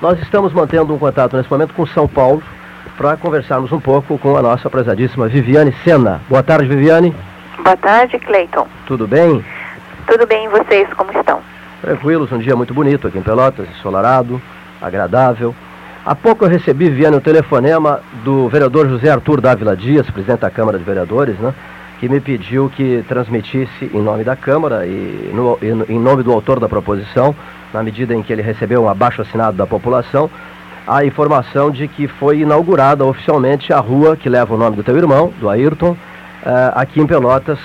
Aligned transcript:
Nós 0.00 0.16
estamos 0.20 0.52
mantendo 0.52 0.94
um 0.94 0.98
contato 0.98 1.36
nesse 1.36 1.50
momento 1.50 1.74
com 1.74 1.84
São 1.84 2.06
Paulo 2.06 2.40
para 2.96 3.16
conversarmos 3.16 3.72
um 3.72 3.80
pouco 3.80 4.16
com 4.16 4.36
a 4.36 4.42
nossa 4.42 4.70
prezadíssima 4.70 5.26
Viviane 5.26 5.74
Sena. 5.82 6.20
Boa 6.28 6.42
tarde, 6.42 6.68
Viviane. 6.68 7.12
Boa 7.64 7.76
tarde, 7.76 8.16
Cleiton. 8.20 8.66
Tudo 8.86 9.08
bem? 9.08 9.44
Tudo 10.06 10.24
bem, 10.24 10.44
e 10.44 10.48
vocês 10.48 10.88
como 10.94 11.10
estão? 11.10 11.40
Tranquilos, 11.80 12.30
um 12.30 12.38
dia 12.38 12.54
muito 12.54 12.72
bonito 12.72 13.08
aqui 13.08 13.18
em 13.18 13.22
Pelotas, 13.22 13.68
ensolarado, 13.70 14.40
agradável. 14.80 15.52
Há 16.06 16.14
pouco 16.14 16.44
eu 16.44 16.48
recebi, 16.48 16.88
Viviane, 16.88 17.16
o 17.16 17.20
telefonema 17.20 18.00
do 18.22 18.48
vereador 18.48 18.88
José 18.88 19.10
Arthur 19.10 19.40
Dávila 19.40 19.76
Dias, 19.76 20.08
presidente 20.08 20.40
da 20.40 20.50
Câmara 20.50 20.78
de 20.78 20.84
Vereadores, 20.84 21.36
né? 21.40 21.52
que 21.98 22.08
me 22.08 22.20
pediu 22.20 22.70
que 22.70 23.04
transmitisse 23.08 23.90
em 23.92 24.00
nome 24.00 24.22
da 24.22 24.36
Câmara 24.36 24.86
e, 24.86 25.32
no, 25.34 25.58
e 25.60 25.92
em 25.92 25.98
nome 25.98 26.22
do 26.22 26.32
autor 26.32 26.60
da 26.60 26.68
proposição, 26.68 27.34
na 27.72 27.82
medida 27.82 28.14
em 28.14 28.22
que 28.22 28.32
ele 28.32 28.42
recebeu 28.42 28.82
um 28.82 28.88
abaixo 28.88 29.22
assinado 29.22 29.56
da 29.56 29.66
população, 29.66 30.30
a 30.88 31.04
informação 31.04 31.70
de 31.70 31.86
que 31.86 32.08
foi 32.08 32.40
inaugurada 32.40 33.04
oficialmente 33.04 33.72
a 33.72 33.78
rua 33.78 34.16
que 34.16 34.28
leva 34.28 34.54
o 34.54 34.56
nome 34.56 34.76
do 34.76 34.82
teu 34.82 34.96
irmão, 34.96 35.32
do 35.38 35.48
Ayrton, 35.50 35.94
eh, 36.44 36.72
aqui 36.74 36.98
em 36.98 37.06
Pelotas, 37.06 37.58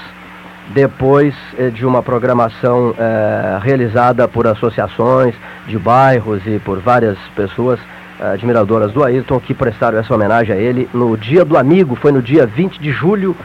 depois 0.74 1.34
eh, 1.58 1.70
de 1.70 1.86
uma 1.86 2.04
programação 2.04 2.94
eh, 2.98 3.60
realizada 3.62 4.28
por 4.28 4.46
associações 4.46 5.34
de 5.66 5.78
bairros 5.78 6.46
e 6.46 6.60
por 6.60 6.80
várias 6.80 7.18
pessoas 7.36 7.80
admiradoras 8.20 8.94
do 8.94 9.04
Ayrton 9.04 9.40
que 9.40 9.54
prestaram 9.54 9.98
essa 9.98 10.14
homenagem 10.14 10.56
a 10.56 10.58
ele 10.58 10.88
no 10.94 11.18
Dia 11.18 11.44
do 11.44 11.58
Amigo, 11.58 11.96
foi 11.96 12.12
no 12.12 12.22
dia 12.22 12.46
20 12.46 12.80
de 12.80 12.92
julho 12.92 13.36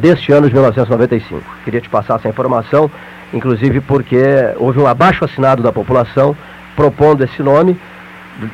deste 0.00 0.32
ano 0.32 0.48
de 0.48 0.52
1995. 0.52 1.40
Queria 1.64 1.80
te 1.80 1.88
passar 1.88 2.16
essa 2.16 2.28
informação, 2.28 2.90
inclusive 3.32 3.80
porque 3.80 4.22
houve 4.56 4.78
um 4.78 4.86
abaixo 4.86 5.24
assinado 5.24 5.62
da 5.62 5.72
população 5.72 6.36
propondo 6.76 7.24
esse 7.24 7.42
nome 7.42 7.78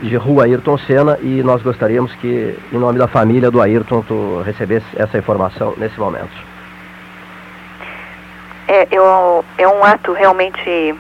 de 0.03 0.17
Rua 0.17 0.45
Ayrton 0.45 0.77
Senna 0.79 1.19
e 1.23 1.43
nós 1.43 1.63
gostaríamos 1.63 2.13
que, 2.17 2.57
em 2.73 2.79
nome 2.79 2.99
da 2.99 3.07
família 3.07 3.51
do 3.51 3.61
Ayrton, 3.61 4.03
tu 4.03 4.43
recebesse 4.45 4.87
essa 4.97 5.17
informação 5.17 5.75
nesse 5.77 5.99
momento. 5.99 6.31
É, 8.67 8.87
eu, 8.91 9.45
é 9.57 9.67
um 9.67 9.83
ato 9.83 10.13
realmente 10.13 10.95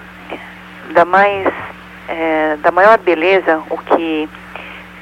da 0.95 1.05
mais 1.05 1.47
é, 2.09 2.56
da 2.62 2.71
maior 2.71 2.99
beleza 2.99 3.61
o 3.69 3.77
que 3.77 4.29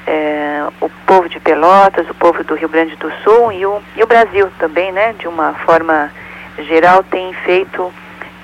é, 0.05 0.63
o 0.81 0.89
povo 1.05 1.29
de 1.29 1.39
Pelotas, 1.39 2.09
o 2.09 2.13
povo 2.13 2.43
do 2.43 2.55
Rio 2.55 2.69
Grande 2.69 2.95
do 2.97 3.11
Sul 3.23 3.51
e 3.51 3.65
o, 3.65 3.81
e 3.95 4.03
o 4.03 4.07
Brasil 4.07 4.49
também, 4.59 4.91
né, 4.91 5.13
de 5.13 5.27
uma 5.27 5.53
forma 5.53 6.11
geral, 6.59 7.03
tem 7.03 7.33
feito 7.45 7.93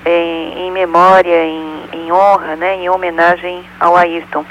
em, 0.04 0.66
em 0.66 0.70
memória, 0.70 1.44
em, 1.44 1.84
em 1.92 2.12
honra, 2.12 2.56
né, 2.56 2.76
em 2.76 2.88
homenagem 2.88 3.64
ao 3.80 3.96
Ayrton. 3.96 4.44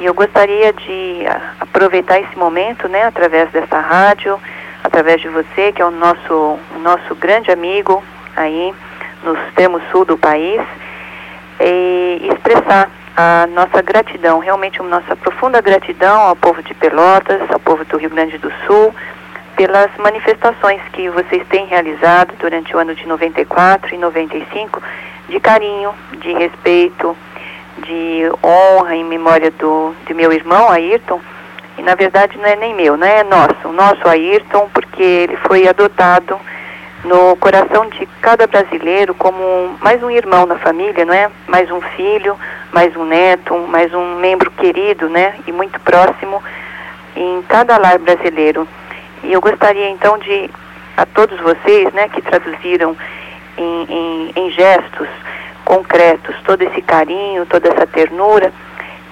E 0.00 0.04
eu 0.04 0.14
gostaria 0.14 0.72
de 0.72 1.24
aproveitar 1.60 2.20
esse 2.20 2.36
momento, 2.36 2.88
né, 2.88 3.04
através 3.04 3.50
dessa 3.50 3.78
rádio, 3.78 4.40
através 4.82 5.20
de 5.20 5.28
você, 5.28 5.72
que 5.72 5.80
é 5.80 5.84
o 5.84 5.90
nosso, 5.90 6.58
nosso 6.80 7.14
grande 7.14 7.50
amigo 7.50 8.02
aí 8.36 8.74
no 9.22 9.34
extremo 9.34 9.80
sul 9.90 10.04
do 10.04 10.18
país, 10.18 10.60
e 11.60 12.28
expressar 12.32 12.90
a 13.16 13.46
nossa 13.46 13.80
gratidão, 13.80 14.40
realmente 14.40 14.80
a 14.80 14.84
nossa 14.84 15.14
profunda 15.14 15.60
gratidão 15.60 16.20
ao 16.22 16.34
povo 16.34 16.62
de 16.62 16.74
Pelotas, 16.74 17.40
ao 17.50 17.60
povo 17.60 17.84
do 17.84 17.96
Rio 17.96 18.10
Grande 18.10 18.36
do 18.38 18.52
Sul, 18.66 18.94
pelas 19.56 19.90
manifestações 19.98 20.80
que 20.92 21.08
vocês 21.10 21.46
têm 21.48 21.66
realizado 21.66 22.34
durante 22.38 22.74
o 22.74 22.78
ano 22.78 22.94
de 22.94 23.06
94 23.06 23.94
e 23.94 23.98
95, 23.98 24.82
de 25.28 25.40
carinho, 25.40 25.94
de 26.18 26.32
respeito, 26.32 27.16
de 27.78 28.22
honra 28.42 28.94
em 28.94 29.04
memória 29.04 29.50
do, 29.50 29.94
de 30.06 30.14
meu 30.14 30.32
irmão 30.32 30.70
Ayrton, 30.70 31.20
e 31.76 31.82
na 31.82 31.94
verdade 31.94 32.38
não 32.38 32.46
é 32.46 32.56
nem 32.56 32.74
meu, 32.74 32.96
não 32.96 33.06
é 33.06 33.24
nosso, 33.24 33.68
o 33.68 33.72
nosso 33.72 34.08
Ayrton, 34.08 34.68
porque 34.72 35.02
ele 35.02 35.36
foi 35.38 35.66
adotado 35.66 36.38
no 37.04 37.36
coração 37.36 37.86
de 37.90 38.06
cada 38.20 38.46
brasileiro 38.46 39.14
como 39.14 39.76
mais 39.80 40.02
um 40.02 40.10
irmão 40.10 40.46
na 40.46 40.56
família, 40.56 41.04
não 41.04 41.12
é? 41.12 41.30
Mais 41.46 41.70
um 41.70 41.80
filho, 41.80 42.36
mais 42.72 42.96
um 42.96 43.04
neto, 43.04 43.56
mais 43.68 43.92
um 43.92 44.16
membro 44.16 44.50
querido, 44.52 45.08
né? 45.10 45.34
E 45.46 45.52
muito 45.52 45.78
próximo 45.80 46.42
em 47.14 47.42
cada 47.42 47.76
lar 47.76 47.98
brasileiro. 47.98 48.66
E 49.24 49.32
eu 49.32 49.40
gostaria 49.40 49.88
então 49.90 50.18
de 50.18 50.50
a 50.96 51.06
todos 51.06 51.38
vocês, 51.40 51.92
né, 51.92 52.08
que 52.08 52.22
traduziram 52.22 52.96
em, 53.56 53.84
em, 53.88 54.32
em 54.36 54.50
gestos 54.52 55.08
concretos, 55.64 56.36
todo 56.44 56.62
esse 56.62 56.80
carinho, 56.82 57.46
toda 57.46 57.68
essa 57.68 57.86
ternura. 57.86 58.52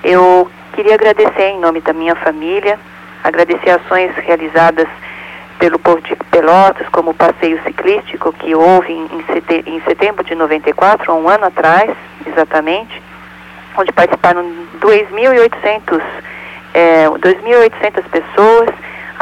Eu 0.04 0.48
queria 0.74 0.94
agradecer 0.94 1.48
em 1.48 1.58
nome 1.58 1.80
da 1.80 1.92
minha 1.92 2.14
família, 2.14 2.78
agradecer 3.24 3.70
ações 3.70 4.14
realizadas 4.16 4.86
pelo 5.58 5.78
povo 5.78 6.00
de 6.02 6.14
Pelotas, 6.30 6.88
como 6.88 7.12
o 7.12 7.14
passeio 7.14 7.60
ciclístico 7.62 8.32
que 8.32 8.54
houve 8.54 8.92
em 8.92 9.80
setembro 9.86 10.24
de 10.24 10.34
94, 10.34 11.10
há 11.10 11.14
um 11.14 11.28
ano 11.28 11.46
atrás, 11.46 11.90
exatamente, 12.26 13.00
onde 13.76 13.92
participaram 13.92 14.44
2.800 14.80 16.02
é, 16.74 17.06
2.800 17.06 18.02
pessoas, 18.10 18.70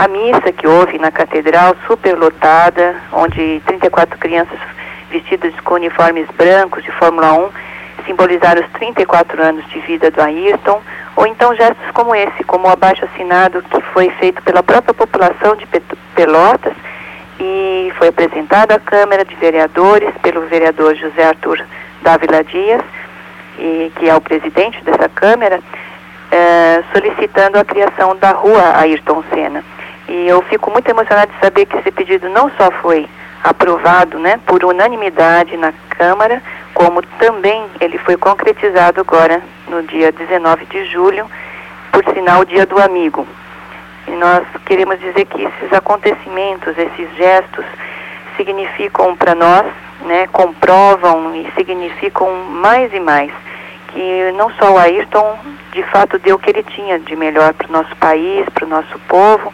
a 0.01 0.09
missa 0.09 0.51
que 0.51 0.67
houve 0.67 0.99
na 0.99 1.11
catedral, 1.11 1.77
superlotada, 1.87 2.97
onde 3.13 3.61
34 3.67 4.19
crianças 4.19 4.59
vestidas 5.11 5.53
com 5.61 5.75
uniformes 5.75 6.27
brancos 6.39 6.83
de 6.83 6.91
Fórmula 6.93 7.35
1, 7.35 7.51
simbolizar 8.07 8.59
os 8.59 8.67
34 8.79 9.43
anos 9.43 9.69
de 9.69 9.79
vida 9.81 10.11
do 10.11 10.23
Ayrton, 10.23 10.81
ou 11.17 11.27
então 11.27 11.55
gestos 11.55 11.91
como 11.93 12.15
esse, 12.15 12.43
como 12.45 12.67
o 12.67 12.71
abaixo 12.71 13.05
assinado 13.05 13.63
que 13.63 13.79
foi 13.93 14.09
feito 14.13 14.41
pela 14.41 14.63
própria 14.63 14.95
população 14.95 15.55
de 15.55 15.67
Pelotas 16.15 16.73
e 17.39 17.93
foi 17.99 18.09
apresentado 18.09 18.73
à 18.73 18.79
Câmara 18.79 19.23
de 19.23 19.35
Vereadores 19.35 20.15
pelo 20.23 20.47
vereador 20.47 20.95
José 20.97 21.25
Arthur 21.25 21.63
Dávila 22.01 22.43
Dias, 22.43 22.81
e, 23.59 23.93
que 23.97 24.09
é 24.09 24.15
o 24.15 24.21
presidente 24.23 24.83
dessa 24.83 25.11
Câmara, 25.11 25.61
eh, 26.33 26.83
solicitando 26.91 27.59
a 27.59 27.65
criação 27.67 28.17
da 28.17 28.31
rua 28.31 28.79
Ayrton 28.79 29.23
Senna. 29.31 29.63
E 30.11 30.27
eu 30.27 30.43
fico 30.43 30.73
muito 30.73 30.89
emocionada 30.89 31.31
de 31.33 31.39
saber 31.39 31.67
que 31.67 31.77
esse 31.77 31.93
pedido 31.93 32.29
não 32.29 32.51
só 32.59 32.69
foi 32.83 33.09
aprovado 33.45 34.19
né, 34.19 34.41
por 34.45 34.65
unanimidade 34.65 35.57
na 35.57 35.73
Câmara, 35.91 36.43
como 36.75 37.01
também 37.21 37.65
ele 37.81 37.97
foi 37.99 38.17
concretizado 38.17 39.01
agora 39.01 39.41
no 39.69 39.85
dia 39.85 40.11
19 40.11 40.67
de 40.67 40.85
julho, 40.87 41.31
por 41.93 42.05
sinal 42.13 42.45
Dia 42.45 42.67
do 42.67 42.83
Amigo. 42.83 43.25
E 44.09 44.11
nós 44.11 44.45
queremos 44.67 44.99
dizer 44.99 45.27
que 45.27 45.45
esses 45.45 45.73
acontecimentos, 45.73 46.77
esses 46.77 47.17
gestos, 47.17 47.65
significam 48.37 49.15
para 49.15 49.37
nós, 49.37 49.67
né, 50.07 50.27
comprovam 50.33 51.37
e 51.37 51.49
significam 51.55 52.35
mais 52.51 52.93
e 52.93 52.99
mais 52.99 53.31
que 53.93 54.33
não 54.33 54.51
só 54.55 54.73
o 54.73 54.79
Ayrton 54.79 55.39
de 55.73 55.83
fato 55.85 56.19
deu 56.19 56.35
o 56.35 56.39
que 56.39 56.51
ele 56.51 56.65
tinha 56.65 56.99
de 56.99 57.15
melhor 57.15 57.53
para 57.55 57.69
o 57.69 57.73
nosso 57.73 57.95
país, 57.97 58.45
para 58.51 58.65
o 58.65 58.69
nosso 58.69 58.99
povo, 59.07 59.53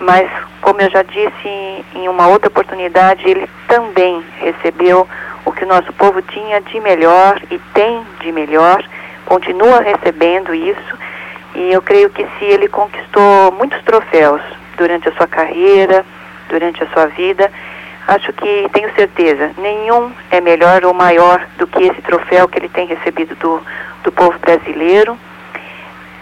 mas 0.00 0.30
como 0.60 0.80
eu 0.80 0.90
já 0.90 1.02
disse 1.02 1.84
em 1.94 2.08
uma 2.08 2.28
outra 2.28 2.48
oportunidade, 2.48 3.28
ele 3.28 3.48
também 3.68 4.22
recebeu 4.38 5.08
o 5.44 5.52
que 5.52 5.64
o 5.64 5.68
nosso 5.68 5.92
povo 5.92 6.20
tinha 6.22 6.60
de 6.60 6.80
melhor 6.80 7.40
e 7.50 7.58
tem 7.72 8.02
de 8.20 8.32
melhor, 8.32 8.82
continua 9.24 9.80
recebendo 9.80 10.54
isso, 10.54 10.98
e 11.54 11.72
eu 11.72 11.80
creio 11.80 12.10
que 12.10 12.26
se 12.38 12.44
ele 12.44 12.68
conquistou 12.68 13.52
muitos 13.52 13.80
troféus 13.82 14.42
durante 14.76 15.08
a 15.08 15.12
sua 15.12 15.26
carreira, 15.26 16.04
durante 16.48 16.82
a 16.82 16.86
sua 16.88 17.06
vida, 17.06 17.50
acho 18.08 18.32
que 18.32 18.68
tenho 18.72 18.92
certeza, 18.94 19.52
nenhum 19.56 20.12
é 20.30 20.40
melhor 20.40 20.84
ou 20.84 20.92
maior 20.92 21.46
do 21.58 21.66
que 21.66 21.82
esse 21.82 22.02
troféu 22.02 22.48
que 22.48 22.58
ele 22.58 22.68
tem 22.68 22.86
recebido 22.86 23.34
do, 23.36 23.62
do 24.04 24.12
povo 24.12 24.38
brasileiro, 24.38 25.18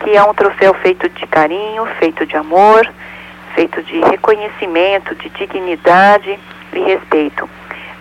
que 0.01 0.17
é 0.17 0.23
um 0.23 0.35
troféu 0.35 0.75
feito 0.75 1.09
de 1.09 1.27
carinho, 1.27 1.87
feito 1.99 2.27
de 2.27 2.37
amor, 2.37 2.87
feito 3.55 3.83
de 3.83 4.01
reconhecimento, 4.01 5.15
de 5.15 5.29
dignidade 5.31 6.39
e 6.73 6.79
respeito. 6.81 7.49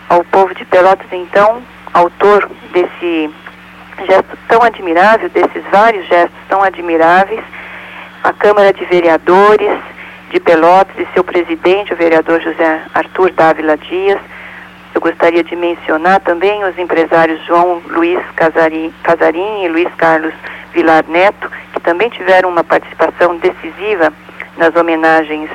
Ao 0.10 0.24
povo 0.26 0.54
de 0.54 0.66
Pelotas, 0.66 1.08
então, 1.12 1.62
autor 1.94 2.50
desse 2.72 3.30
gesto 4.08 4.38
tão 4.48 4.62
admirável, 4.64 5.30
desses 5.30 5.64
vários 5.72 6.06
gestos 6.08 6.38
tão 6.50 6.64
admiráveis, 6.64 7.44
a 8.24 8.34
Câmara 8.34 8.74
de 8.74 8.84
Vereadores 8.86 9.72
de 10.32 10.40
Pelotas 10.40 10.96
e 10.98 11.08
seu 11.14 11.24
presidente, 11.24 11.94
o 11.94 11.98
vereador 11.98 12.42
José 12.42 12.82
Arthur 12.94 13.32
Dávila 13.32 13.78
Dias. 13.78 14.20
Eu 14.96 15.02
gostaria 15.02 15.44
de 15.44 15.56
mencionar 15.56 16.20
também 16.22 16.64
os 16.64 16.78
empresários 16.78 17.44
João 17.46 17.82
Luiz 17.88 18.20
Casarim, 18.36 18.94
e 19.64 19.68
Luiz 19.68 19.94
Carlos 19.96 20.34
Vilar 20.74 21.04
Neto, 21.08 21.50
que 21.74 21.80
também 21.80 22.10
tiveram 22.10 22.50
uma 22.50 22.64
participação 22.64 23.38
decisiva 23.38 24.12
nas 24.58 24.76
homenagens 24.76 25.50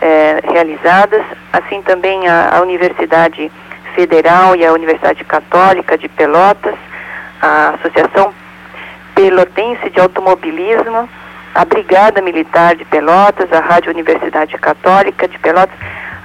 eh, 0.00 0.40
realizadas, 0.50 1.22
assim 1.52 1.82
também 1.82 2.28
a, 2.28 2.56
a, 2.56 2.62
Universidade 2.62 3.50
Federal 3.94 4.54
e 4.54 4.64
a 4.64 4.72
Universidade 4.72 5.24
Católica 5.24 5.98
de 5.98 6.08
Pelotas, 6.08 6.74
a 7.42 7.70
Associação 7.70 8.32
Pelotense 9.14 9.90
de 9.90 9.98
Automobilismo, 10.00 11.08
a 11.54 11.64
Brigada 11.64 12.22
Militar 12.22 12.76
de 12.76 12.84
Pelotas, 12.84 13.52
a 13.52 13.60
Rádio 13.60 13.90
Universidade 13.90 14.56
Católica 14.58 15.26
de 15.26 15.38
Pelotas, 15.38 15.76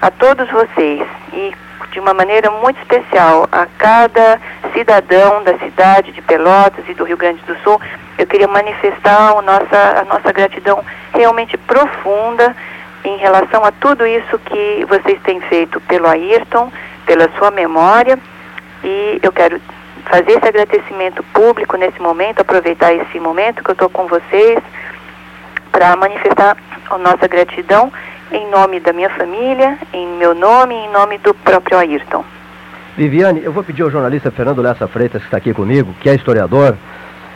a 0.01 0.11
todos 0.11 0.49
vocês. 0.51 1.01
E 1.33 1.53
de 1.91 1.99
uma 1.99 2.13
maneira 2.13 2.49
muito 2.49 2.79
especial. 2.79 3.47
A 3.51 3.65
cada 3.77 4.39
cidadão 4.73 5.43
da 5.43 5.57
cidade 5.59 6.11
de 6.11 6.21
Pelotas 6.21 6.83
e 6.87 6.93
do 6.93 7.03
Rio 7.03 7.17
Grande 7.17 7.41
do 7.43 7.55
Sul, 7.63 7.79
eu 8.17 8.27
queria 8.27 8.47
manifestar 8.47 9.31
a 9.37 9.41
nossa, 9.41 10.01
a 10.01 10.05
nossa 10.05 10.31
gratidão 10.31 10.83
realmente 11.13 11.57
profunda 11.57 12.55
em 13.03 13.17
relação 13.17 13.63
a 13.63 13.71
tudo 13.71 14.05
isso 14.05 14.39
que 14.39 14.85
vocês 14.87 15.19
têm 15.23 15.41
feito 15.41 15.79
pelo 15.81 16.07
Ayrton, 16.07 16.71
pela 17.05 17.29
sua 17.37 17.51
memória, 17.51 18.17
e 18.83 19.19
eu 19.21 19.31
quero 19.31 19.59
fazer 20.05 20.31
esse 20.31 20.47
agradecimento 20.47 21.23
público 21.33 21.77
nesse 21.77 22.01
momento, 22.01 22.41
aproveitar 22.41 22.93
esse 22.93 23.19
momento 23.19 23.63
que 23.63 23.69
eu 23.69 23.73
estou 23.73 23.89
com 23.89 24.07
vocês 24.07 24.59
para 25.71 25.95
manifestar 25.95 26.57
a 26.89 26.97
nossa 26.97 27.27
gratidão 27.27 27.91
em 28.33 28.49
nome 28.49 28.79
da 28.79 28.91
minha 28.91 29.09
família, 29.11 29.77
em 29.93 30.07
meu 30.17 30.33
nome 30.33 30.75
e 30.75 30.85
em 30.85 30.91
nome 30.91 31.17
do 31.19 31.33
próprio 31.33 31.77
Ayrton. 31.77 32.25
Viviane, 32.97 33.43
eu 33.43 33.51
vou 33.51 33.63
pedir 33.63 33.83
ao 33.83 33.91
jornalista 33.91 34.31
Fernando 34.31 34.61
Lessa 34.61 34.87
Freitas, 34.87 35.21
que 35.21 35.27
está 35.27 35.37
aqui 35.37 35.53
comigo, 35.53 35.93
que 35.99 36.09
é 36.09 36.15
historiador, 36.15 36.75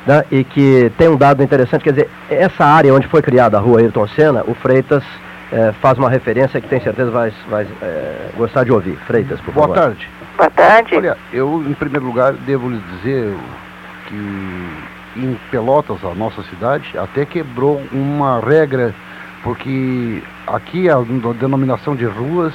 né, 0.05 0.23
e 0.31 0.43
que 0.43 0.91
tem 0.97 1.07
um 1.07 1.15
dado 1.15 1.43
interessante, 1.43 1.83
quer 1.83 1.91
dizer, 1.91 2.09
essa 2.29 2.65
área 2.65 2.93
onde 2.93 3.07
foi 3.07 3.21
criada 3.21 3.57
a 3.57 3.59
rua 3.59 3.79
Ayrton 3.79 4.07
Senna, 4.07 4.43
o 4.47 4.53
Freitas 4.55 5.03
é, 5.51 5.71
faz 5.81 5.97
uma 5.97 6.09
referência 6.09 6.59
que 6.59 6.67
tem 6.67 6.79
certeza 6.81 7.09
vai, 7.09 7.31
vai 7.49 7.67
é, 7.81 8.29
gostar 8.35 8.63
de 8.63 8.71
ouvir. 8.71 8.97
Freitas, 9.07 9.39
por 9.41 9.53
Boa 9.53 9.67
favor. 9.67 9.75
Boa 9.75 9.87
tarde. 9.87 10.09
Boa 10.37 10.49
tarde. 10.49 10.95
Olha, 10.95 11.17
eu, 11.31 11.63
em 11.67 11.73
primeiro 11.73 12.05
lugar, 12.05 12.33
devo 12.33 12.69
lhe 12.69 12.81
dizer 12.97 13.35
que 14.07 15.19
em 15.19 15.39
Pelotas, 15.49 16.03
a 16.03 16.13
nossa 16.13 16.43
cidade, 16.43 16.95
até 16.97 17.25
quebrou 17.25 17.81
uma 17.91 18.39
regra, 18.39 18.93
porque 19.43 20.21
aqui 20.45 20.89
a, 20.89 20.97
denominação 21.39 21.95
de 21.95 22.05
ruas 22.05 22.53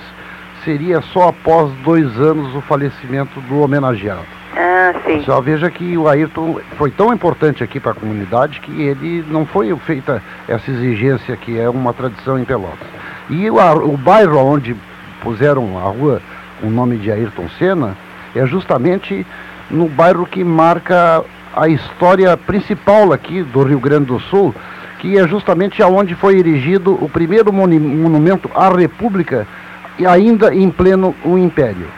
seria 0.65 1.01
só 1.01 1.29
após 1.29 1.71
dois 1.85 2.07
anos 2.19 2.55
o 2.55 2.61
falecimento 2.61 3.41
do 3.43 3.61
homenageado. 3.61 4.27
Ah, 4.55 4.93
sim. 5.05 5.23
Só 5.25 5.41
veja 5.41 5.71
que 5.71 5.97
o 5.97 6.09
Ayrton 6.09 6.61
foi 6.77 6.91
tão 6.91 7.13
importante 7.13 7.65
aqui 7.65 7.81
para 7.81 7.93
a 7.93 7.95
comunidade 7.95 8.61
que 8.61 8.83
ele 8.83 9.25
não 9.29 9.47
foi 9.47 9.75
feita 9.79 10.23
essa 10.47 10.71
exigência 10.71 11.37
que 11.37 11.59
é 11.59 11.69
uma 11.69 11.93
tradição 11.93 12.39
em 12.39 12.45
Pelotas. 12.45 12.87
E 13.31 13.51
o, 13.51 13.57
o 13.57 13.97
bairro 13.97 14.39
onde 14.39 14.77
puseram 15.23 15.79
a 15.79 15.89
rua 15.89 16.21
o 16.63 16.71
nome 16.71 16.97
de 16.97 17.11
Ayrton 17.11 17.49
Senna 17.59 17.97
é 18.35 18.47
justamente 18.47 19.27
no 19.71 19.89
bairro 19.89 20.27
que 20.27 20.45
marca 20.45 21.25
a 21.55 21.69
história 21.69 22.37
principal 22.37 23.13
aqui 23.13 23.43
do 23.43 23.63
Rio 23.63 23.81
Grande 23.81 24.07
do 24.07 24.21
Sul, 24.21 24.55
que 25.03 25.19
é 25.19 25.27
justamente 25.27 25.83
aonde 25.83 26.15
foi 26.15 26.39
erigido 26.39 26.97
o 27.05 27.09
primeiro 27.09 27.53
monumento 27.53 28.49
à 28.55 28.69
República 28.69 29.49
e 29.99 30.07
ainda 30.07 30.55
em 30.55 30.71
pleno 30.71 31.13
o 31.25 31.37
Império. 31.37 31.89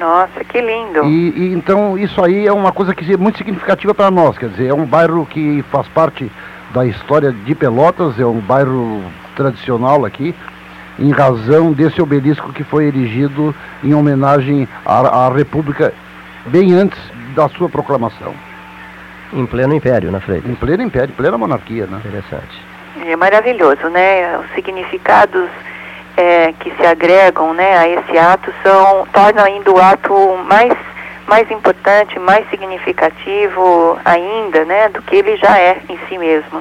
Nossa, 0.00 0.42
que 0.42 0.58
lindo. 0.58 1.04
E, 1.04 1.28
e, 1.28 1.52
então 1.52 1.98
isso 1.98 2.24
aí 2.24 2.46
é 2.46 2.52
uma 2.52 2.72
coisa 2.72 2.94
que 2.94 3.12
é 3.12 3.18
muito 3.18 3.36
significativa 3.36 3.94
para 3.94 4.10
nós, 4.10 4.38
quer 4.38 4.48
dizer, 4.48 4.68
é 4.68 4.74
um 4.74 4.86
bairro 4.86 5.26
que 5.26 5.62
faz 5.70 5.86
parte 5.88 6.32
da 6.72 6.86
história 6.86 7.32
de 7.32 7.54
Pelotas, 7.54 8.18
é 8.18 8.24
um 8.24 8.40
bairro 8.40 9.02
tradicional 9.36 10.06
aqui, 10.06 10.34
em 10.98 11.10
razão 11.10 11.72
desse 11.72 12.00
obelisco 12.00 12.50
que 12.54 12.64
foi 12.64 12.86
erigido 12.86 13.54
em 13.84 13.92
homenagem 13.92 14.66
à, 14.86 15.26
à 15.26 15.28
República 15.28 15.92
bem 16.46 16.72
antes 16.72 16.98
da 17.36 17.46
sua 17.50 17.68
proclamação. 17.68 18.32
Em 19.32 19.46
pleno 19.46 19.74
império, 19.74 20.10
na 20.10 20.20
frente. 20.20 20.48
Em 20.48 20.54
pleno 20.54 20.82
império, 20.82 21.14
plena 21.14 21.36
monarquia, 21.36 21.86
né? 21.86 21.98
Interessante. 21.98 22.66
É 23.06 23.16
maravilhoso, 23.16 23.88
né? 23.88 24.38
Os 24.38 24.50
significados 24.54 25.48
é, 26.18 26.52
que 26.58 26.74
se 26.74 26.84
agregam 26.84 27.54
né, 27.54 27.78
a 27.78 27.88
esse 27.88 28.18
ato 28.18 28.52
são, 28.62 29.06
tornam 29.12 29.44
ainda 29.44 29.70
o 29.70 29.80
ato 29.80 30.12
mais, 30.48 30.76
mais 31.28 31.48
importante, 31.48 32.18
mais 32.18 32.48
significativo 32.50 33.96
ainda, 34.04 34.64
né, 34.64 34.88
do 34.88 35.00
que 35.00 35.14
ele 35.14 35.36
já 35.36 35.56
é 35.56 35.80
em 35.88 35.96
si 36.08 36.18
mesmo. 36.18 36.60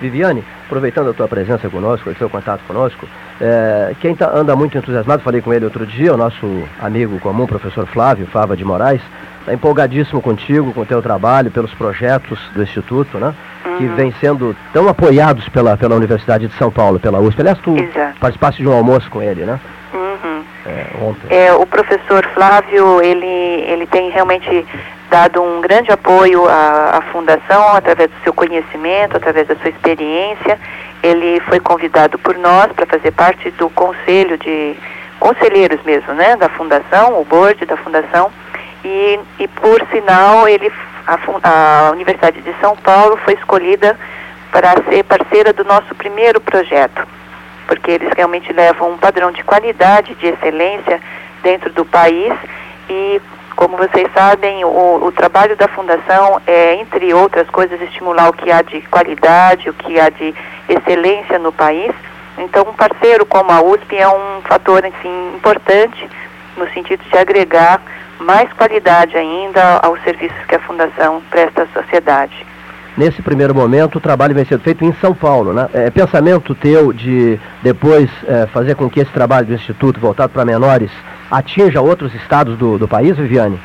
Viviane, 0.00 0.44
aproveitando 0.66 1.10
a 1.10 1.12
tua 1.12 1.26
presença 1.26 1.68
conosco, 1.68 2.10
o 2.10 2.14
seu 2.14 2.30
contato 2.30 2.62
conosco, 2.66 3.08
é, 3.40 3.94
quem 4.00 4.14
tá, 4.14 4.30
anda 4.32 4.54
muito 4.54 4.78
entusiasmado, 4.78 5.22
falei 5.22 5.40
com 5.40 5.52
ele 5.52 5.64
outro 5.64 5.84
dia, 5.84 6.14
o 6.14 6.16
nosso 6.16 6.46
amigo 6.80 7.18
comum, 7.18 7.46
professor 7.46 7.86
Flávio 7.86 8.26
Fava 8.28 8.56
de 8.56 8.64
Moraes, 8.64 9.02
está 9.42 9.52
empolgadíssimo 9.52 10.22
contigo, 10.22 10.72
com 10.72 10.80
o 10.80 10.86
teu 10.86 11.02
trabalho, 11.02 11.50
pelos 11.50 11.72
projetos 11.74 12.38
do 12.54 12.62
Instituto, 12.62 13.18
né? 13.18 13.34
Uhum. 13.64 13.76
Que 13.76 13.86
vem 13.88 14.14
sendo 14.20 14.56
tão 14.72 14.88
apoiados 14.88 15.48
pela, 15.48 15.76
pela 15.76 15.96
Universidade 15.96 16.48
de 16.48 16.54
São 16.54 16.70
Paulo, 16.70 16.98
pela 16.98 17.20
USP. 17.20 17.40
Aliás, 17.40 17.58
tu 17.58 17.76
Exato. 17.76 18.18
participaste 18.18 18.62
de 18.62 18.68
um 18.68 18.72
almoço 18.72 19.10
com 19.10 19.22
ele, 19.22 19.44
né? 19.44 19.60
Uhum. 19.92 20.44
É, 20.66 20.86
ontem. 21.04 21.36
É, 21.36 21.52
o 21.52 21.66
professor 21.66 22.24
Flávio, 22.34 23.02
ele, 23.02 23.26
ele 23.26 23.86
tem 23.86 24.10
realmente 24.10 24.64
dado 25.10 25.42
um 25.42 25.60
grande 25.60 25.90
apoio 25.92 26.48
à, 26.48 26.98
à 26.98 27.02
fundação 27.12 27.74
através 27.74 28.10
do 28.10 28.16
seu 28.24 28.32
conhecimento, 28.32 29.16
através 29.16 29.46
da 29.46 29.56
sua 29.56 29.68
experiência. 29.68 30.58
Ele 31.02 31.40
foi 31.40 31.60
convidado 31.60 32.18
por 32.18 32.38
nós 32.38 32.72
para 32.72 32.86
fazer 32.86 33.10
parte 33.10 33.50
do 33.52 33.68
conselho 33.70 34.38
de 34.38 34.76
conselheiros 35.18 35.80
mesmo, 35.84 36.14
né, 36.14 36.36
da 36.36 36.48
fundação, 36.48 37.20
o 37.20 37.24
board 37.24 37.64
da 37.66 37.76
fundação. 37.76 38.30
E, 38.84 39.20
e 39.38 39.48
por 39.48 39.80
sinal, 39.90 40.48
ele, 40.48 40.72
a, 41.06 41.18
a 41.42 41.90
Universidade 41.90 42.40
de 42.40 42.54
São 42.60 42.76
Paulo 42.76 43.16
foi 43.24 43.34
escolhida 43.34 43.98
para 44.50 44.82
ser 44.88 45.04
parceira 45.04 45.52
do 45.52 45.64
nosso 45.64 45.94
primeiro 45.94 46.40
projeto, 46.40 47.06
porque 47.66 47.90
eles 47.90 48.12
realmente 48.16 48.52
levam 48.52 48.92
um 48.92 48.98
padrão 48.98 49.30
de 49.30 49.42
qualidade, 49.42 50.14
de 50.16 50.26
excelência 50.26 51.00
dentro 51.42 51.72
do 51.72 51.84
país 51.84 52.32
e 52.88 53.20
como 53.56 53.76
vocês 53.76 54.08
sabem, 54.14 54.64
o, 54.64 55.04
o, 55.04 55.12
trabalho 55.12 55.54
da 55.56 55.68
Fundação 55.68 56.40
é, 56.46 56.74
entre 56.76 57.12
outras 57.14 57.48
coisas, 57.50 57.80
estimular 57.80 58.28
o 58.28 58.32
que 58.32 58.50
há 58.50 58.62
de 58.62 58.80
qualidade, 58.82 59.68
o 59.70 59.74
que 59.74 60.00
há 60.00 60.08
de 60.08 60.34
excelência 60.68 61.38
no 61.38 61.52
país. 61.52 61.92
Então, 62.38 62.62
um 62.62 62.72
parceiro 62.72 63.26
como 63.26 63.52
a 63.52 63.62
USP 63.62 63.96
é 63.96 64.08
um 64.08 64.40
fator, 64.42 64.84
enfim, 64.84 65.34
importante 65.36 66.08
no 66.56 66.68
sentido 66.72 67.02
de 67.04 67.16
agregar 67.16 67.80
mais 68.22 68.52
qualidade 68.52 69.16
ainda 69.16 69.78
aos 69.82 70.02
serviços 70.02 70.38
que 70.46 70.54
a 70.54 70.60
Fundação 70.60 71.22
presta 71.30 71.62
à 71.62 71.66
sociedade. 71.80 72.34
Nesse 72.96 73.22
primeiro 73.22 73.54
momento, 73.54 73.96
o 73.96 74.00
trabalho 74.00 74.34
vai 74.34 74.44
ser 74.44 74.58
feito 74.58 74.84
em 74.84 74.92
São 74.94 75.14
Paulo, 75.14 75.52
né? 75.54 75.68
É 75.72 75.90
pensamento 75.90 76.54
teu 76.54 76.92
de 76.92 77.40
depois 77.62 78.10
é, 78.28 78.46
fazer 78.46 78.74
com 78.74 78.88
que 78.90 79.00
esse 79.00 79.10
trabalho 79.10 79.46
do 79.46 79.54
Instituto 79.54 79.98
voltado 79.98 80.30
para 80.32 80.44
menores 80.44 80.90
atinja 81.30 81.80
outros 81.80 82.14
estados 82.14 82.56
do, 82.58 82.78
do 82.78 82.86
país, 82.86 83.16
Viviane? 83.16 83.58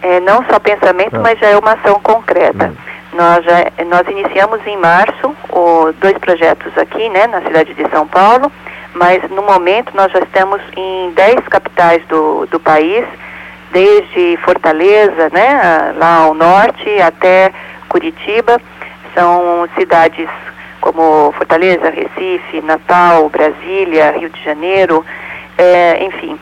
É, 0.00 0.20
não 0.20 0.44
só 0.44 0.60
pensamento, 0.60 1.16
ah. 1.16 1.20
mas 1.20 1.38
já 1.40 1.48
é 1.48 1.58
uma 1.58 1.72
ação 1.72 1.98
concreta. 2.00 2.66
Hum. 2.66 3.16
Nós, 3.16 3.44
já, 3.44 3.84
nós 3.86 4.06
iniciamos 4.08 4.64
em 4.64 4.76
março 4.76 5.34
o, 5.48 5.92
dois 6.00 6.16
projetos 6.18 6.76
aqui, 6.78 7.08
né, 7.08 7.26
na 7.26 7.42
cidade 7.42 7.74
de 7.74 7.88
São 7.88 8.06
Paulo, 8.06 8.52
mas 8.94 9.28
no 9.30 9.42
momento 9.42 9.92
nós 9.96 10.12
já 10.12 10.20
estamos 10.20 10.60
em 10.76 11.10
dez 11.12 11.40
capitais 11.48 12.04
do, 12.06 12.46
do 12.46 12.60
país, 12.60 13.04
desde 13.72 14.36
Fortaleza, 14.38 15.28
né, 15.32 15.94
lá 15.96 16.24
ao 16.24 16.34
norte, 16.34 17.00
até 17.00 17.52
Curitiba. 17.88 18.60
São 19.14 19.68
cidades 19.76 20.28
como 20.80 21.32
Fortaleza, 21.32 21.90
Recife, 21.90 22.60
Natal, 22.62 23.28
Brasília, 23.28 24.12
Rio 24.12 24.30
de 24.30 24.42
Janeiro, 24.44 25.04
é, 25.56 26.04
enfim, 26.04 26.38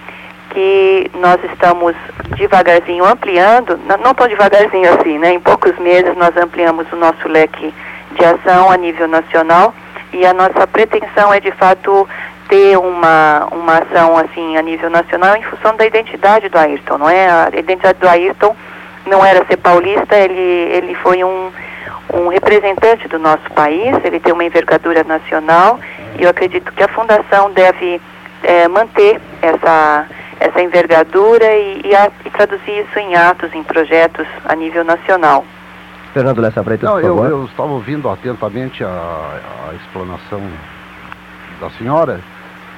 que 0.50 1.10
nós 1.14 1.38
estamos 1.44 1.94
devagarzinho 2.36 3.04
ampliando, 3.04 3.78
não 4.02 4.14
tão 4.14 4.28
devagarzinho 4.28 4.92
assim, 4.94 5.18
né? 5.18 5.32
Em 5.32 5.40
poucos 5.40 5.76
meses 5.78 6.16
nós 6.16 6.36
ampliamos 6.36 6.86
o 6.92 6.96
nosso 6.96 7.28
leque 7.28 7.72
de 8.12 8.24
ação 8.24 8.70
a 8.70 8.76
nível 8.76 9.08
nacional 9.08 9.74
e 10.12 10.24
a 10.24 10.32
nossa 10.32 10.66
pretensão 10.66 11.32
é 11.32 11.40
de 11.40 11.50
fato 11.52 12.08
ter 12.48 12.76
uma, 12.78 13.48
uma 13.50 13.78
ação 13.78 14.16
assim 14.16 14.56
a 14.56 14.62
nível 14.62 14.90
nacional 14.90 15.36
em 15.36 15.42
função 15.42 15.76
da 15.76 15.86
identidade 15.86 16.48
do 16.48 16.58
Ayrton, 16.58 16.98
não 16.98 17.08
é? 17.08 17.28
A 17.28 17.48
identidade 17.58 17.98
do 17.98 18.08
Ayrton 18.08 18.54
não 19.06 19.24
era 19.24 19.44
ser 19.46 19.56
paulista, 19.56 20.16
ele, 20.16 20.40
ele 20.40 20.94
foi 20.96 21.22
um, 21.22 21.50
um 22.12 22.28
representante 22.28 23.08
do 23.08 23.18
nosso 23.18 23.48
país, 23.54 23.96
ele 24.04 24.20
tem 24.20 24.32
uma 24.32 24.44
envergadura 24.44 25.04
nacional 25.04 25.78
e 26.18 26.22
eu 26.24 26.30
acredito 26.30 26.72
que 26.72 26.82
a 26.82 26.88
Fundação 26.88 27.50
deve 27.52 28.00
é, 28.42 28.68
manter 28.68 29.20
essa, 29.42 30.06
essa 30.40 30.62
envergadura 30.62 31.46
e, 31.54 31.82
e, 31.84 31.94
a, 31.94 32.10
e, 32.24 32.30
traduzir 32.30 32.84
isso 32.84 32.98
em 32.98 33.14
atos, 33.14 33.52
em 33.54 33.62
projetos 33.62 34.26
a 34.44 34.54
nível 34.54 34.84
nacional. 34.84 35.44
Fernando 36.12 36.40
Lessa 36.40 36.62
Freitas, 36.64 36.88
Não, 36.88 36.98
eu, 36.98 37.24
eu, 37.24 37.44
estava 37.44 37.72
ouvindo 37.72 38.08
atentamente 38.08 38.82
a, 38.82 38.88
a 38.88 39.74
explanação 39.74 40.40
da 41.60 41.70
senhora 41.70 42.20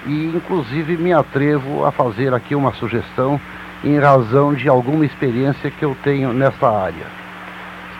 e 0.08 0.26
inclusive 0.34 0.96
me 0.96 1.12
atrevo 1.12 1.84
a 1.84 1.92
fazer 1.92 2.32
aqui 2.32 2.54
uma 2.54 2.72
sugestão 2.72 3.38
em 3.84 3.98
razão 3.98 4.54
de 4.54 4.68
alguma 4.68 5.04
experiência 5.04 5.70
que 5.70 5.84
eu 5.84 5.96
tenho 6.02 6.32
nessa 6.32 6.66
área. 6.66 7.06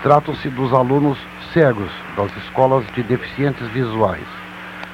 Tratam-se 0.02 0.48
dos 0.48 0.72
alunos 0.72 1.18
cegos 1.52 1.90
das 2.16 2.34
escolas 2.38 2.84
de 2.94 3.02
deficientes 3.02 3.66
visuais. 3.68 4.26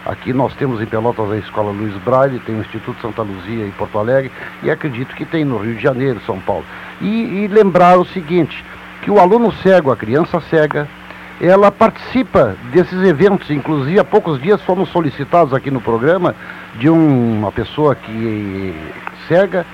Aqui 0.04 0.34
nós 0.34 0.54
temos 0.56 0.82
em 0.82 0.86
Pelotas 0.86 1.30
a 1.30 1.38
Escola 1.38 1.70
Luiz 1.70 1.94
Braille, 2.02 2.38
tem 2.40 2.56
o 2.56 2.60
Instituto 2.60 3.00
Santa 3.00 3.22
Luzia 3.22 3.66
em 3.66 3.70
Porto 3.70 3.98
Alegre 3.98 4.30
e 4.62 4.70
acredito 4.70 5.14
que 5.14 5.24
tem 5.24 5.44
no 5.44 5.56
Rio 5.56 5.76
de 5.76 5.82
Janeiro, 5.82 6.20
São 6.26 6.38
Paulo. 6.40 6.64
E, 7.00 7.44
e 7.44 7.48
lembrar 7.48 7.98
o 7.98 8.04
seguinte, 8.04 8.62
que 9.00 9.10
o 9.10 9.18
aluno 9.18 9.50
cego, 9.62 9.90
a 9.90 9.96
criança 9.96 10.40
cega, 10.40 10.86
ela 11.40 11.70
participa 11.70 12.56
desses 12.72 13.02
eventos. 13.02 13.50
Inclusive, 13.50 13.98
há 13.98 14.04
poucos 14.04 14.40
dias 14.40 14.60
fomos 14.62 14.88
solicitados 14.90 15.52
aqui 15.52 15.70
no 15.70 15.80
programa 15.80 16.34
de 16.76 16.88
um, 16.88 17.38
uma 17.38 17.52
pessoa 17.52 17.94
que 17.94 18.74
cega, 19.28 19.66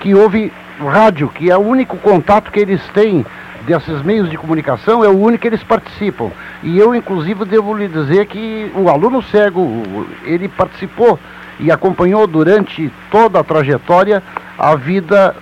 que 0.00 0.14
ouve 0.14 0.52
rádio, 0.80 1.28
que 1.28 1.50
é 1.50 1.56
o 1.56 1.60
único 1.60 1.96
contato 1.98 2.50
que 2.50 2.60
eles 2.60 2.82
têm 2.88 3.24
desses 3.66 4.02
meios 4.02 4.28
de 4.28 4.36
comunicação, 4.36 5.02
é 5.02 5.08
o 5.08 5.18
único 5.18 5.42
que 5.42 5.48
eles 5.48 5.62
participam. 5.62 6.30
E 6.62 6.78
eu, 6.78 6.94
inclusive, 6.94 7.44
devo 7.44 7.74
lhe 7.74 7.88
dizer 7.88 8.26
que 8.26 8.70
o 8.74 8.88
aluno 8.88 9.22
cego, 9.22 10.06
ele 10.24 10.48
participou 10.48 11.18
e 11.58 11.70
acompanhou 11.70 12.26
durante 12.26 12.92
toda 13.10 13.40
a 13.40 13.44
trajetória 13.44 14.22
a 14.58 14.74
vida 14.74 15.34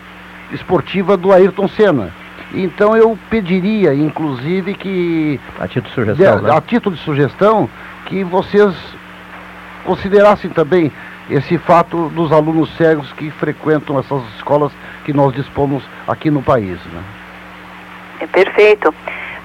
esportiva 0.53 1.17
do 1.17 1.33
Ayrton 1.33 1.69
Senna. 1.69 2.22
Então 2.55 2.97
eu 2.97 3.19
pediria, 3.31 3.95
inclusive, 3.95 4.75
que. 4.75 5.41
A 5.59 5.67
título 5.67 5.89
de 5.89 5.95
sugestão. 5.95 6.37
De, 6.37 6.43
né? 6.43 6.57
A 6.57 6.61
título 6.61 6.97
de 6.97 7.03
sugestão, 7.03 7.71
que 8.07 8.23
vocês 8.25 8.75
considerassem 9.85 10.51
também 10.51 10.93
esse 11.31 11.57
fato 11.59 12.09
dos 12.11 12.31
alunos 12.33 12.75
cegos 12.77 13.11
que 13.15 13.31
frequentam 13.31 13.99
essas 13.99 14.23
escolas 14.37 14.73
que 15.05 15.13
nós 15.13 15.33
dispomos 15.33 15.83
aqui 16.07 16.31
no 16.31 16.43
país. 16.43 16.79
Né? 16.87 17.03
É 18.21 18.27
perfeito. 18.27 18.95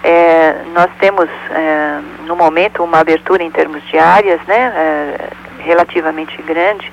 É, 0.04 0.64
nós 0.74 0.90
temos, 1.00 1.28
é, 1.52 2.00
no 2.26 2.36
momento, 2.36 2.84
uma 2.84 3.00
abertura 3.00 3.44
em 3.44 3.50
termos 3.50 3.84
de 3.88 3.98
áreas, 3.98 4.40
né, 4.48 4.72
é, 4.76 5.30
relativamente 5.60 6.40
grande, 6.44 6.92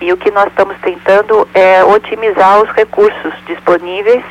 e 0.00 0.12
o 0.12 0.16
que 0.16 0.30
nós 0.30 0.46
estamos 0.46 0.76
tentando 0.80 1.48
é 1.52 1.82
otimizar 1.84 2.62
os 2.62 2.70
recursos 2.70 3.32
disponíveis 3.46 4.22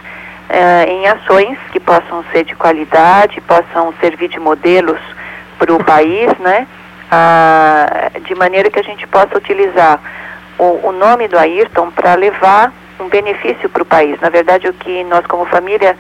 é, 0.49 0.85
em 0.85 1.07
ações 1.07 1.57
que 1.71 1.79
possam 1.79 2.23
ser 2.31 2.43
de 2.43 2.55
qualidade, 2.55 3.41
possam 3.41 3.93
servir 3.99 4.29
de 4.29 4.39
modelos 4.39 4.99
para 5.57 5.73
o 5.73 5.83
país, 5.83 6.31
né, 6.39 6.67
a, 7.09 8.11
de 8.25 8.35
maneira 8.35 8.69
que 8.69 8.79
a 8.79 8.83
gente 8.83 9.05
possa 9.07 9.37
utilizar 9.37 9.99
o, 10.57 10.87
o 10.87 10.91
nome 10.91 11.27
do 11.27 11.37
Ayrton 11.37 11.91
para 11.91 12.15
levar 12.15 12.73
um 12.99 13.07
benefício 13.07 13.69
para 13.69 13.83
o 13.83 13.85
país. 13.85 14.19
Na 14.21 14.29
verdade, 14.29 14.67
o 14.67 14.73
que 14.73 15.03
nós, 15.05 15.25
como 15.25 15.45
família, 15.45 15.95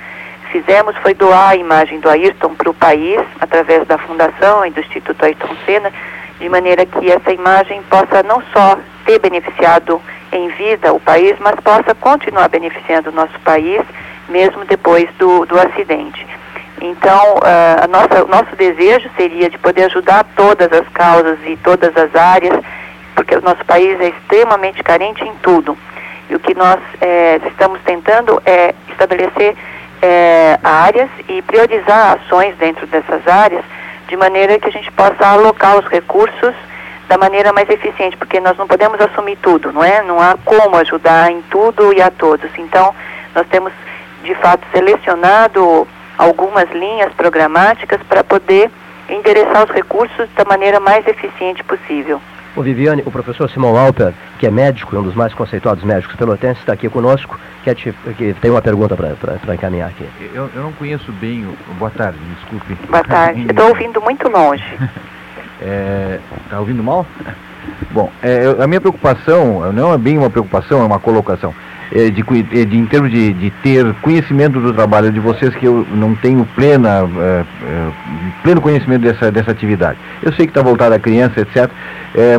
fizemos 0.51 0.95
foi 0.97 1.13
doar 1.13 1.49
a 1.49 1.55
imagem 1.55 1.99
do 1.99 2.09
Ayrton 2.09 2.53
para 2.55 2.69
o 2.69 2.73
país, 2.73 3.19
através 3.39 3.85
da 3.87 3.97
Fundação 3.97 4.65
e 4.65 4.69
do 4.69 4.79
Instituto 4.79 5.23
Ayrton 5.23 5.55
Senna, 5.65 5.91
de 6.39 6.49
maneira 6.49 6.85
que 6.85 7.11
essa 7.11 7.31
imagem 7.31 7.81
possa 7.83 8.21
não 8.23 8.41
só 8.53 8.77
ter 9.05 9.19
beneficiado 9.19 10.01
em 10.31 10.49
vida 10.49 10.93
o 10.93 10.99
país, 10.99 11.35
mas 11.39 11.55
possa 11.55 11.95
continuar 11.95 12.49
beneficiando 12.49 13.09
o 13.09 13.13
nosso 13.13 13.39
país, 13.41 13.81
mesmo 14.33 14.65
depois 14.65 15.07
do, 15.19 15.45
do 15.45 15.59
acidente. 15.59 16.25
Então, 16.81 17.35
uh, 17.35 17.87
nossa, 17.89 18.25
o 18.25 18.27
nosso 18.27 18.55
desejo 18.57 19.09
seria 19.15 19.47
de 19.49 19.57
poder 19.59 19.85
ajudar 19.85 20.25
todas 20.35 20.73
as 20.73 20.87
causas 20.89 21.37
e 21.45 21.55
todas 21.57 21.95
as 21.95 22.13
áreas, 22.15 22.59
porque 23.15 23.35
o 23.35 23.41
nosso 23.41 23.63
país 23.63 23.99
é 24.01 24.09
extremamente 24.09 24.83
carente 24.83 25.23
em 25.23 25.33
tudo. 25.35 25.77
E 26.29 26.35
o 26.35 26.39
que 26.39 26.55
nós 26.55 26.79
é, 26.99 27.39
estamos 27.45 27.79
tentando 27.85 28.41
é 28.45 28.73
estabelecer 28.89 29.55
é, 30.01 30.59
áreas 30.63 31.09
e 31.29 31.41
priorizar 31.43 32.19
ações 32.19 32.55
dentro 32.57 32.87
dessas 32.87 33.25
áreas, 33.27 33.63
de 34.07 34.17
maneira 34.17 34.57
que 34.59 34.67
a 34.67 34.71
gente 34.71 34.91
possa 34.91 35.25
alocar 35.25 35.77
os 35.77 35.85
recursos 35.85 36.53
da 37.07 37.17
maneira 37.17 37.53
mais 37.53 37.69
eficiente, 37.69 38.17
porque 38.17 38.39
nós 38.39 38.57
não 38.57 38.67
podemos 38.67 38.99
assumir 38.99 39.37
tudo, 39.37 39.71
não 39.71 39.83
é? 39.83 40.01
Não 40.01 40.19
há 40.19 40.35
como 40.43 40.75
ajudar 40.77 41.31
em 41.31 41.41
tudo 41.43 41.93
e 41.93 42.01
a 42.01 42.09
todos. 42.09 42.49
Então, 42.57 42.93
nós 43.35 43.45
temos, 43.47 43.71
de 44.23 44.33
fato, 44.35 44.65
selecionado 44.71 45.87
algumas 46.17 46.69
linhas 46.71 47.13
programáticas 47.13 48.01
para 48.03 48.23
poder 48.23 48.71
endereçar 49.09 49.65
os 49.65 49.69
recursos 49.69 50.29
da 50.35 50.45
maneira 50.45 50.79
mais 50.79 51.05
eficiente 51.07 51.63
possível. 51.63 52.21
O 52.55 52.61
Viviane, 52.61 53.01
o 53.03 53.11
professor 53.11 53.49
Simão 53.49 53.75
Alper, 53.75 54.13
que 54.37 54.45
é 54.45 54.51
médico 54.51 54.95
e 54.95 54.99
um 54.99 55.01
dos 55.01 55.15
mais 55.15 55.33
conceituados 55.33 55.83
médicos 55.83 56.15
pelotenses, 56.15 56.59
está 56.59 56.73
aqui 56.73 56.87
conosco, 56.87 57.39
que, 57.63 57.73
te, 57.73 57.93
que 58.15 58.35
tem 58.35 58.51
uma 58.51 58.61
pergunta 58.61 58.95
para 58.95 59.55
encaminhar 59.55 59.89
aqui. 59.89 60.07
Eu, 60.33 60.49
eu, 60.55 60.61
não 60.61 60.71
conheço 60.73 61.11
bem 61.13 61.45
o... 61.45 61.73
Boa 61.73 61.89
tarde, 61.89 62.19
desculpe. 62.35 62.75
Boa 62.87 63.03
tarde, 63.03 63.45
estou 63.49 63.69
ouvindo 63.69 63.99
muito 64.01 64.29
longe. 64.29 64.63
Está 64.73 64.89
é, 65.65 66.19
tá 66.47 66.59
ouvindo 66.59 66.83
mal? 66.83 67.07
Bom, 67.89 68.11
é, 68.21 68.55
a 68.63 68.67
minha 68.67 68.79
preocupação, 68.79 69.73
não 69.73 69.91
é 69.91 69.97
bem 69.97 70.19
uma 70.19 70.29
preocupação, 70.29 70.79
é 70.79 70.85
uma 70.85 70.99
colocação. 70.99 71.55
É, 71.95 72.09
de, 72.09 72.21
é, 72.59 72.65
de, 72.65 72.75
em 72.75 72.87
termos 72.87 73.11
de, 73.11 73.31
de, 73.33 73.51
ter 73.61 73.93
conhecimento 74.01 74.59
do 74.59 74.73
trabalho 74.73 75.11
de 75.11 75.19
vocês, 75.19 75.53
que 75.53 75.67
eu 75.67 75.85
não 75.91 76.15
tenho 76.15 76.43
plena, 76.55 76.89
é, 76.89 77.43
é, 77.67 77.91
pleno 78.41 78.59
conhecimento 78.61 79.03
dessa, 79.03 79.31
dessa 79.31 79.51
atividade. 79.51 79.99
Eu 80.23 80.33
sei 80.33 80.47
que 80.47 80.51
está 80.51 80.63
voltada 80.63 80.95
a 80.95 80.99
criança, 80.99 81.41
etc., 81.41 81.69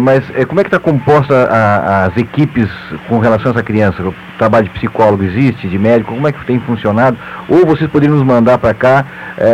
mas 0.02 0.24
como 0.46 0.60
é 0.60 0.62
que 0.62 0.68
está 0.68 0.78
composta 0.78 1.48
a, 1.50 2.04
as 2.04 2.16
equipes 2.16 2.68
com 3.08 3.18
relação 3.18 3.50
a 3.50 3.54
essa 3.54 3.62
criança? 3.62 4.04
O 4.04 4.14
trabalho 4.38 4.66
de 4.66 4.70
psicólogo 4.70 5.24
existe, 5.24 5.68
de 5.68 5.76
médico, 5.78 6.14
como 6.14 6.28
é 6.28 6.32
que 6.32 6.44
tem 6.46 6.60
funcionado? 6.60 7.16
Ou 7.48 7.66
vocês 7.66 7.90
poderiam 7.90 8.16
nos 8.16 8.24
mandar 8.24 8.58
para 8.58 8.72
cá 8.72 9.04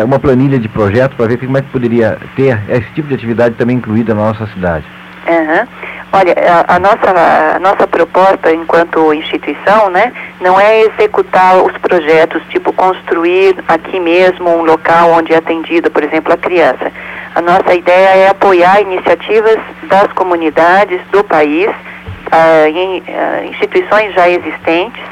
uma 0.05 0.19
planilha 0.19 0.59
de 0.59 0.69
projetos 0.69 1.17
para 1.17 1.27
ver 1.27 1.39
como 1.39 1.57
é 1.57 1.63
que 1.63 1.71
poderia 1.71 2.19
ter 2.37 2.61
esse 2.69 2.91
tipo 2.95 3.09
de 3.09 3.15
atividade 3.15 3.55
também 3.55 3.77
incluída 3.77 4.15
na 4.15 4.27
nossa 4.27 4.47
cidade? 4.49 4.85
Uhum. 5.27 5.90
Olha, 6.13 6.35
a, 6.35 6.75
a, 6.75 6.79
nossa, 6.81 7.57
a 7.57 7.59
nossa 7.61 7.87
proposta 7.87 8.53
enquanto 8.53 9.15
instituição, 9.15 9.91
né, 9.91 10.13
não 10.41 10.59
é 10.59 10.83
executar 10.83 11.63
os 11.63 11.73
projetos, 11.79 12.43
tipo 12.49 12.73
construir 12.73 13.57
aqui 13.69 14.01
mesmo 14.01 14.51
um 14.51 14.63
local 14.65 15.13
onde 15.13 15.33
é 15.33 15.37
atendida, 15.37 15.89
por 15.89 16.03
exemplo, 16.03 16.33
a 16.33 16.37
criança. 16.37 16.91
A 17.35 17.41
nossa 17.41 17.73
ideia 17.75 18.09
é 18.17 18.29
apoiar 18.29 18.81
iniciativas 18.81 19.57
das 19.85 20.13
comunidades 20.15 21.01
do 21.13 21.23
país, 21.23 21.69
uh, 21.69 22.67
em 22.67 22.99
uh, 22.99 23.45
instituições 23.49 24.13
já 24.13 24.29
existentes, 24.29 25.03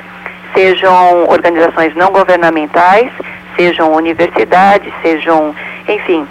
sejam 0.53 1.29
organizações 1.29 1.95
não 1.95 2.11
governamentais, 2.11 3.11
sejam 3.57 3.93
universidades, 3.93 4.93
sejam, 5.03 5.55
enfim, 5.89 6.27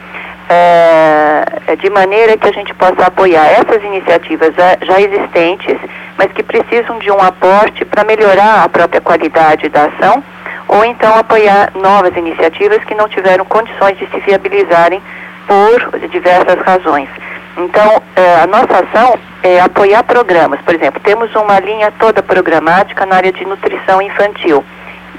é, 0.49 1.75
de 1.75 1.89
maneira 1.89 2.37
que 2.37 2.47
a 2.47 2.51
gente 2.51 2.73
possa 2.73 3.05
apoiar 3.05 3.45
essas 3.45 3.83
iniciativas 3.83 4.53
já, 4.55 4.77
já 4.81 5.01
existentes, 5.01 5.77
mas 6.17 6.31
que 6.31 6.43
precisam 6.43 6.97
de 6.99 7.11
um 7.11 7.21
aporte 7.21 7.85
para 7.85 8.03
melhorar 8.03 8.63
a 8.63 8.69
própria 8.69 9.01
qualidade 9.01 9.69
da 9.69 9.85
ação, 9.85 10.23
ou 10.67 10.83
então 10.85 11.15
apoiar 11.15 11.71
novas 11.75 12.15
iniciativas 12.15 12.83
que 12.83 12.95
não 12.95 13.07
tiveram 13.07 13.45
condições 13.45 13.97
de 13.97 14.07
se 14.07 14.19
viabilizarem 14.19 15.01
por 15.47 15.99
diversas 16.09 16.59
razões. 16.61 17.09
Então, 17.57 18.01
é, 18.15 18.35
a 18.41 18.47
nossa 18.47 18.85
ação 18.85 19.17
é 19.41 19.59
apoiar 19.59 20.03
programas. 20.03 20.59
Por 20.61 20.75
exemplo, 20.75 21.01
temos 21.03 21.33
uma 21.35 21.59
linha 21.59 21.91
toda 21.97 22.21
programática 22.21 23.05
na 23.05 23.15
área 23.15 23.31
de 23.31 23.43
nutrição 23.45 24.01
infantil. 24.01 24.63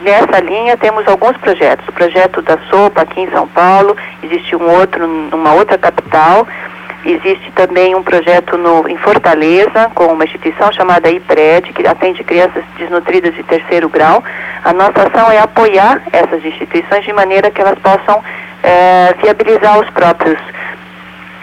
Nessa 0.01 0.41
linha 0.41 0.77
temos 0.77 1.07
alguns 1.09 1.37
projetos. 1.39 1.87
O 1.89 1.93
projeto 1.93 2.41
da 2.43 2.57
sopa 2.71 3.03
aqui 3.03 3.21
em 3.21 3.31
São 3.31 3.49
Paulo, 3.49 3.97
existe 4.23 4.55
um 4.55 4.71
outro 4.71 5.07
numa 5.07 5.55
outra 5.55 5.77
capital. 5.77 6.47
Existe 7.05 7.51
também 7.53 7.95
um 7.95 8.03
projeto 8.03 8.57
no, 8.57 8.89
em 8.89 8.97
Fortaleza, 8.99 9.91
com 9.95 10.07
uma 10.07 10.25
instituição 10.25 10.71
chamada 10.73 11.11
IPRED, 11.11 11.73
que 11.73 11.87
atende 11.87 12.23
crianças 12.23 12.63
desnutridas 12.77 13.35
de 13.35 13.43
terceiro 13.45 13.89
grau. 13.89 14.23
A 14.65 14.73
nossa 14.73 15.03
ação 15.03 15.31
é 15.31 15.39
apoiar 15.39 16.03
essas 16.13 16.45
instituições 16.45 17.05
de 17.05 17.13
maneira 17.13 17.51
que 17.51 17.61
elas 17.61 17.79
possam 17.79 18.23
é, 18.63 19.15
viabilizar 19.23 19.81
os 19.81 19.89
próprios, 19.91 20.39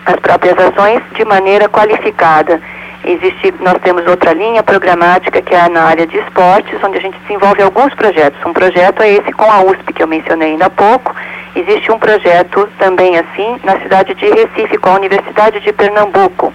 as 0.05 0.15
próprias 0.17 0.57
ações 0.57 1.01
de 1.15 1.25
maneira 1.25 1.67
qualificada. 1.67 2.61
Existe, 3.07 3.53
nós 3.59 3.77
temos 3.83 4.07
outra 4.07 4.33
linha 4.33 4.63
programática 4.63 5.39
que 5.39 5.53
é 5.53 5.69
na 5.69 5.83
área 5.83 6.07
de 6.07 6.17
esportes, 6.17 6.83
onde 6.83 6.97
a 6.97 7.01
gente 7.01 7.15
desenvolve 7.19 7.61
alguns 7.61 7.93
projetos. 7.93 8.43
Um 8.43 8.51
projeto 8.51 9.03
é 9.03 9.11
esse 9.11 9.31
com 9.31 9.43
a 9.43 9.61
USP 9.61 9.93
que 9.93 10.01
eu 10.01 10.07
mencionei 10.07 10.53
ainda 10.53 10.65
há 10.65 10.69
pouco. 10.71 11.15
Existe 11.55 11.91
um 11.91 11.99
projeto 11.99 12.67
também 12.79 13.19
assim 13.19 13.59
na 13.63 13.79
cidade 13.79 14.15
de 14.15 14.25
Recife 14.25 14.79
com 14.79 14.89
a 14.89 14.95
Universidade 14.95 15.59
de 15.59 15.71
Pernambuco. 15.71 16.51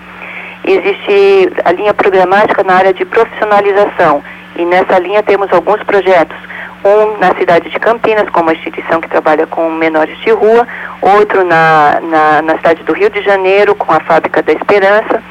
Existe 0.64 1.52
a 1.64 1.71
linha 1.71 1.95
programática 1.95 2.64
na 2.64 2.75
área 2.75 2.92
de 2.92 3.04
profissionalização 3.04 4.21
e 4.57 4.64
nessa 4.64 4.99
linha 4.99 5.23
temos 5.23 5.52
alguns 5.52 5.80
projetos. 5.85 6.37
Um 6.85 7.16
na 7.19 7.33
cidade 7.37 7.71
de 7.71 7.78
Campinas, 7.78 8.28
com 8.30 8.40
uma 8.40 8.54
instituição 8.54 9.00
que 9.00 9.09
trabalha 9.09 9.47
com 9.47 9.71
menores 9.71 10.19
de 10.19 10.30
rua, 10.30 10.66
outro 11.00 11.45
na, 11.45 12.00
na, 12.02 12.42
na 12.42 12.57
cidade 12.57 12.83
do 12.83 12.92
Rio 12.92 13.09
de 13.09 13.23
Janeiro, 13.23 13.76
com 13.76 13.92
a 13.92 14.00
Fábrica 14.00 14.42
da 14.42 14.52
Esperança 14.52 15.23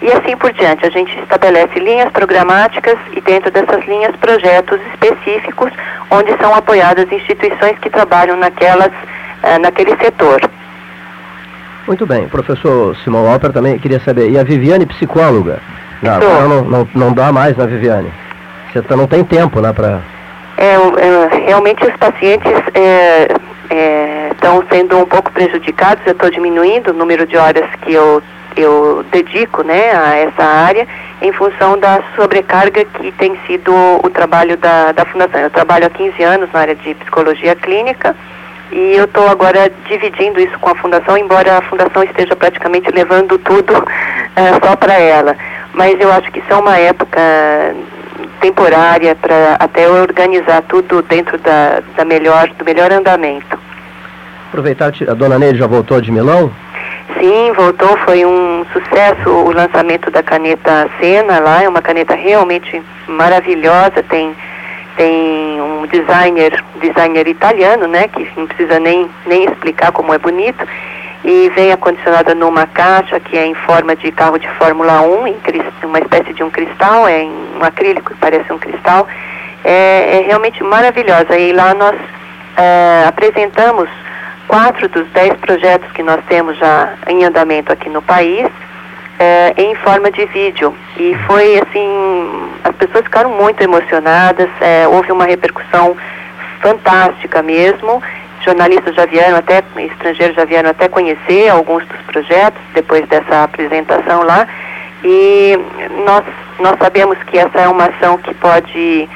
e 0.00 0.12
assim 0.12 0.36
por 0.36 0.52
diante. 0.52 0.86
A 0.86 0.90
gente 0.90 1.16
estabelece 1.18 1.78
linhas 1.78 2.10
programáticas 2.12 2.96
e 3.12 3.20
dentro 3.20 3.50
dessas 3.50 3.84
linhas 3.86 4.14
projetos 4.16 4.80
específicos 4.92 5.72
onde 6.10 6.36
são 6.38 6.54
apoiadas 6.54 7.10
instituições 7.10 7.78
que 7.78 7.90
trabalham 7.90 8.36
naquelas, 8.36 8.88
uh, 8.88 9.58
naquele 9.60 9.96
setor. 9.96 10.40
Muito 11.86 12.06
bem. 12.06 12.28
Professor 12.28 12.94
Simão 12.98 13.30
Alper 13.30 13.50
também 13.50 13.78
queria 13.78 14.00
saber, 14.00 14.30
e 14.30 14.38
a 14.38 14.44
Viviane, 14.44 14.84
psicóloga? 14.84 15.60
Não, 16.02 16.48
não, 16.48 16.62
não, 16.64 16.88
não 16.94 17.12
dá 17.12 17.32
mais, 17.32 17.56
né, 17.56 17.66
Viviane? 17.66 18.12
Você 18.72 18.82
tá, 18.82 18.94
não 18.94 19.06
tem 19.06 19.24
tempo, 19.24 19.60
né, 19.60 19.72
para... 19.72 20.00
É, 20.58 20.74
é, 20.74 21.46
realmente 21.46 21.84
os 21.86 21.96
pacientes 21.96 22.52
é, 22.74 23.28
é, 23.70 24.28
estão 24.32 24.62
sendo 24.70 24.98
um 24.98 25.06
pouco 25.06 25.32
prejudicados, 25.32 26.04
eu 26.04 26.12
estou 26.12 26.30
diminuindo 26.30 26.90
o 26.90 26.94
número 26.94 27.26
de 27.26 27.36
horas 27.36 27.64
que 27.82 27.94
eu, 27.94 28.22
eu 28.56 29.04
dedico 29.10 29.62
né, 29.62 29.92
a 29.92 30.16
essa 30.16 30.42
área 30.42 30.86
em 31.20 31.32
função 31.32 31.78
da 31.78 32.00
sobrecarga 32.16 32.84
que 32.84 33.12
tem 33.12 33.38
sido 33.46 33.72
o 34.02 34.10
trabalho 34.10 34.56
da, 34.56 34.92
da 34.92 35.04
Fundação. 35.04 35.40
Eu 35.40 35.50
trabalho 35.50 35.86
há 35.86 35.90
15 35.90 36.22
anos 36.22 36.48
na 36.52 36.60
área 36.60 36.74
de 36.74 36.94
psicologia 36.94 37.54
clínica 37.54 38.14
e 38.70 38.96
eu 38.96 39.04
estou 39.04 39.26
agora 39.28 39.70
dividindo 39.88 40.40
isso 40.40 40.58
com 40.58 40.70
a 40.70 40.74
Fundação, 40.74 41.16
embora 41.16 41.58
a 41.58 41.62
Fundação 41.62 42.02
esteja 42.02 42.36
praticamente 42.36 42.90
levando 42.90 43.38
tudo 43.38 43.72
uh, 43.72 43.86
só 44.64 44.76
para 44.76 44.94
ela. 44.94 45.36
Mas 45.72 45.98
eu 46.00 46.12
acho 46.12 46.30
que 46.30 46.38
isso 46.40 46.52
é 46.52 46.56
uma 46.56 46.76
época 46.76 47.20
temporária 48.40 49.14
para 49.14 49.56
até 49.58 49.88
organizar 49.88 50.62
tudo 50.62 51.02
dentro 51.02 51.38
da, 51.38 51.82
da 51.96 52.04
melhor, 52.04 52.48
do 52.48 52.64
melhor 52.64 52.92
andamento. 52.92 53.58
Aproveitar, 54.48 54.92
a 55.08 55.14
dona 55.14 55.38
Neide 55.38 55.58
já 55.58 55.66
voltou 55.66 56.00
de 56.00 56.10
Milão? 56.10 56.50
Sim, 57.14 57.52
voltou, 57.52 57.96
foi 57.98 58.24
um 58.24 58.64
sucesso 58.72 59.30
o 59.30 59.52
lançamento 59.52 60.10
da 60.10 60.22
caneta 60.22 60.88
Sena 61.00 61.40
lá, 61.40 61.62
é 61.62 61.68
uma 61.68 61.80
caneta 61.80 62.14
realmente 62.14 62.82
maravilhosa, 63.06 64.02
tem 64.08 64.34
tem 64.96 65.60
um 65.60 65.86
designer, 65.86 66.62
designer 66.80 67.28
italiano, 67.28 67.86
né, 67.86 68.08
que 68.08 68.28
não 68.36 68.48
precisa 68.48 68.80
nem, 68.80 69.08
nem 69.26 69.44
explicar 69.44 69.92
como 69.92 70.12
é 70.12 70.18
bonito, 70.18 70.66
e 71.24 71.50
vem 71.54 71.70
acondicionada 71.70 72.34
numa 72.34 72.66
caixa 72.66 73.20
que 73.20 73.38
é 73.38 73.46
em 73.46 73.54
forma 73.54 73.94
de 73.94 74.10
carro 74.10 74.38
de 74.38 74.48
Fórmula 74.58 75.00
1, 75.02 75.26
em 75.28 75.36
uma 75.84 76.00
espécie 76.00 76.32
de 76.34 76.42
um 76.42 76.50
cristal, 76.50 77.06
é 77.06 77.22
um 77.22 77.62
acrílico 77.62 78.12
parece 78.20 78.52
um 78.52 78.58
cristal, 78.58 79.06
é, 79.64 80.18
é 80.18 80.24
realmente 80.26 80.62
maravilhosa. 80.62 81.36
E 81.36 81.52
lá 81.52 81.74
nós 81.74 81.96
é, 82.56 83.04
apresentamos 83.06 83.88
quatro 84.48 84.88
dos 84.88 85.06
dez 85.10 85.34
projetos 85.34 85.90
que 85.92 86.02
nós 86.02 86.20
temos 86.26 86.56
já 86.56 86.94
em 87.06 87.24
andamento 87.24 87.72
aqui 87.72 87.88
no 87.88 88.02
país, 88.02 88.48
é, 89.18 89.54
em 89.56 89.74
forma 89.76 90.10
de 90.10 90.24
vídeo. 90.26 90.74
E 90.96 91.14
foi 91.26 91.60
assim, 91.60 92.50
as 92.64 92.74
pessoas 92.74 93.04
ficaram 93.04 93.30
muito 93.30 93.62
emocionadas, 93.62 94.48
é, 94.60 94.88
houve 94.88 95.12
uma 95.12 95.26
repercussão 95.26 95.96
fantástica 96.60 97.42
mesmo. 97.42 98.02
Jornalistas 98.44 98.94
já 98.94 99.04
vieram 99.04 99.36
até, 99.36 99.62
estrangeiros 99.76 100.34
já 100.34 100.44
vieram 100.44 100.70
até 100.70 100.88
conhecer 100.88 101.48
alguns 101.50 101.84
dos 101.86 102.00
projetos 102.02 102.60
depois 102.72 103.06
dessa 103.08 103.44
apresentação 103.44 104.22
lá. 104.22 104.46
E 105.04 105.58
nós, 106.04 106.24
nós 106.58 106.76
sabemos 106.78 107.18
que 107.26 107.38
essa 107.38 107.60
é 107.60 107.68
uma 107.68 107.84
ação 107.84 108.16
que 108.18 108.34
pode 108.34 109.08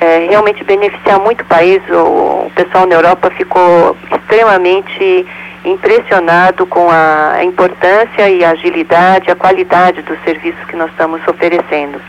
é, 0.00 0.26
realmente 0.30 0.64
beneficiar 0.64 1.20
muito 1.20 1.42
o 1.42 1.46
país. 1.46 1.82
O, 1.90 2.46
o 2.46 2.52
pessoal 2.54 2.86
na 2.86 2.94
Europa 2.94 3.30
ficou 3.30 3.96
extremamente 4.10 5.26
impressionado 5.64 6.66
com 6.66 6.88
a 6.90 7.44
importância 7.44 8.28
e 8.30 8.42
a 8.44 8.50
agilidade, 8.50 9.30
a 9.30 9.36
qualidade 9.36 10.02
dos 10.02 10.18
serviços 10.24 10.64
que 10.64 10.76
nós 10.76 10.90
estamos 10.90 11.20
oferecendo. 11.28 12.00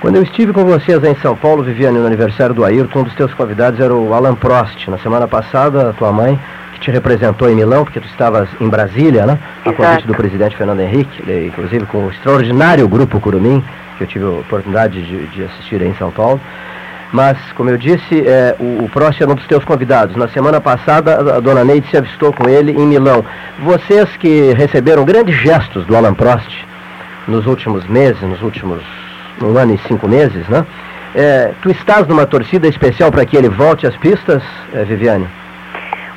Quando 0.00 0.16
eu 0.16 0.22
estive 0.22 0.52
com 0.52 0.64
vocês 0.64 1.02
em 1.04 1.14
São 1.16 1.34
Paulo, 1.34 1.62
Viviane, 1.62 1.98
no 1.98 2.06
aniversário 2.06 2.54
do 2.54 2.64
Ayrton, 2.64 3.00
um 3.00 3.04
dos 3.04 3.14
teus 3.14 3.32
convidados 3.34 3.80
era 3.80 3.94
o 3.94 4.12
Alan 4.12 4.34
Prost. 4.34 4.88
Na 4.88 4.98
semana 4.98 5.26
passada, 5.26 5.90
a 5.90 5.92
tua 5.94 6.12
mãe, 6.12 6.38
que 6.74 6.80
te 6.80 6.90
representou 6.90 7.48
em 7.48 7.54
Milão, 7.54 7.84
porque 7.84 8.00
tu 8.00 8.06
estavas 8.06 8.48
em 8.60 8.68
Brasília, 8.68 9.24
né? 9.24 9.38
A 9.64 9.72
convite 9.72 10.06
do 10.06 10.14
presidente 10.14 10.56
Fernando 10.56 10.80
Henrique, 10.80 11.22
inclusive 11.46 11.86
com 11.86 12.06
o 12.06 12.10
extraordinário 12.10 12.86
grupo 12.86 13.18
Curumim, 13.18 13.64
que 13.96 14.04
eu 14.04 14.06
tive 14.06 14.24
a 14.24 14.40
oportunidade 14.40 15.02
de, 15.02 15.26
de 15.26 15.44
assistir 15.44 15.82
em 15.82 15.94
São 15.94 16.10
Paulo. 16.10 16.40
Mas, 17.12 17.38
como 17.54 17.70
eu 17.70 17.78
disse, 17.78 18.26
é, 18.26 18.56
o, 18.58 18.84
o 18.84 18.88
Prost 18.88 19.20
era 19.20 19.30
um 19.30 19.34
dos 19.34 19.46
teus 19.46 19.64
convidados. 19.64 20.16
Na 20.16 20.28
semana 20.28 20.60
passada, 20.60 21.36
a 21.36 21.40
dona 21.40 21.64
Neide 21.64 21.88
se 21.88 21.96
avistou 21.96 22.32
com 22.32 22.48
ele 22.48 22.72
em 22.72 22.86
Milão. 22.86 23.24
Vocês 23.60 24.08
que 24.16 24.52
receberam 24.54 25.04
grandes 25.04 25.36
gestos 25.36 25.86
do 25.86 25.96
Alan 25.96 26.14
Prost 26.14 26.50
nos 27.28 27.46
últimos 27.46 27.86
meses, 27.86 28.20
nos 28.22 28.42
últimos 28.42 28.82
um 29.42 29.56
ano 29.56 29.74
e 29.74 29.78
cinco 29.86 30.08
meses, 30.08 30.48
né? 30.48 30.66
É, 31.14 31.52
tu 31.62 31.70
estás 31.70 32.06
numa 32.06 32.26
torcida 32.26 32.66
especial 32.68 33.10
para 33.10 33.24
que 33.24 33.36
ele 33.36 33.48
volte 33.48 33.86
às 33.86 33.96
pistas, 33.96 34.42
é, 34.74 34.84
Viviane? 34.84 35.26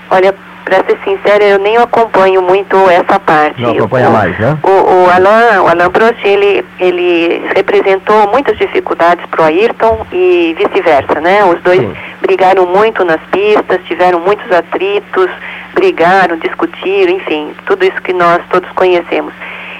Olha, 0.09 0.33
para 0.65 0.83
ser 0.83 0.97
sincera, 1.03 1.43
eu 1.43 1.59
nem 1.59 1.77
acompanho 1.77 2.41
muito 2.41 2.75
essa 2.89 3.19
parte. 3.19 3.61
Não 3.61 3.71
acompanha 3.71 4.09
mais, 4.09 4.37
né? 4.39 4.57
O, 4.63 4.78
o, 4.89 5.09
Alain, 5.09 5.59
o 5.59 5.67
Alain 5.67 5.89
Prost, 5.91 6.17
ele, 6.23 6.65
ele 6.79 7.41
representou 7.55 8.27
muitas 8.31 8.57
dificuldades 8.57 9.23
para 9.27 9.41
o 9.41 9.45
Ayrton 9.45 10.05
e 10.11 10.55
vice-versa, 10.57 11.21
né? 11.21 11.43
Os 11.45 11.61
dois 11.61 11.79
Sim. 11.79 11.93
brigaram 12.21 12.65
muito 12.65 13.05
nas 13.05 13.21
pistas, 13.31 13.79
tiveram 13.85 14.19
muitos 14.19 14.51
atritos, 14.51 15.29
brigaram, 15.73 16.37
discutiram, 16.37 17.13
enfim, 17.13 17.53
tudo 17.65 17.85
isso 17.85 18.01
que 18.01 18.13
nós 18.13 18.41
todos 18.49 18.69
conhecemos. 18.71 19.33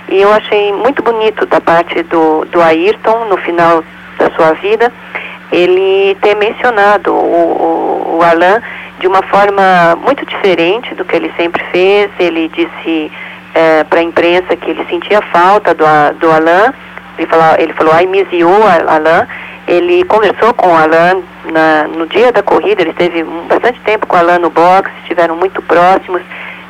E 0.10 0.22
eu 0.22 0.32
achei 0.32 0.72
muito 0.74 1.02
bonito 1.02 1.45
da 1.48 1.60
parte 1.60 2.04
do, 2.04 2.45
do 2.45 2.62
Ayrton, 2.62 3.26
no 3.26 3.38
final 3.38 3.84
da 4.17 4.30
sua 4.32 4.54
vida, 4.54 4.91
ele 5.52 6.15
ter 6.22 6.36
mencionado 6.36 7.13
o, 7.13 8.13
o, 8.13 8.17
o 8.17 8.24
Alain 8.24 8.62
de 9.00 9.08
uma 9.08 9.24
forma 9.24 9.98
muito 10.04 10.26
diferente 10.26 10.93
do 10.93 11.06
que 11.06 11.15
ele 11.15 11.32
sempre 11.36 11.63
fez. 11.72 12.12
Ele 12.19 12.50
disse 12.50 13.12
é, 13.54 13.84
para 13.84 14.00
a 14.00 14.04
imprensa 14.04 14.56
que 14.56 14.72
ele 14.72 14.86
sentia 14.90 15.22
falta 15.22 15.74
do, 15.74 15.86
do 16.20 16.32
Alain. 16.32 16.74
Ele 17.18 17.28
falou, 17.28 17.56
ele 17.58 17.74
falou, 17.74 18.00
I 18.00 18.08
miss 18.08 18.28
you, 18.32 18.50
Alain. 18.88 19.28
Ele 19.68 20.04
conversou 20.06 20.54
com 20.54 20.68
o 20.68 20.76
Alain 20.76 21.24
na, 21.52 21.84
no 21.88 22.08
dia 22.08 22.32
da 22.32 22.42
corrida, 22.42 22.82
ele 22.82 22.92
esteve 22.92 23.24
bastante 23.48 23.80
tempo 23.82 24.08
com 24.08 24.16
o 24.16 24.20
Alain 24.20 24.40
no 24.40 24.50
box, 24.50 24.90
estiveram 25.02 25.36
muito 25.36 25.62
próximos, 25.62 26.22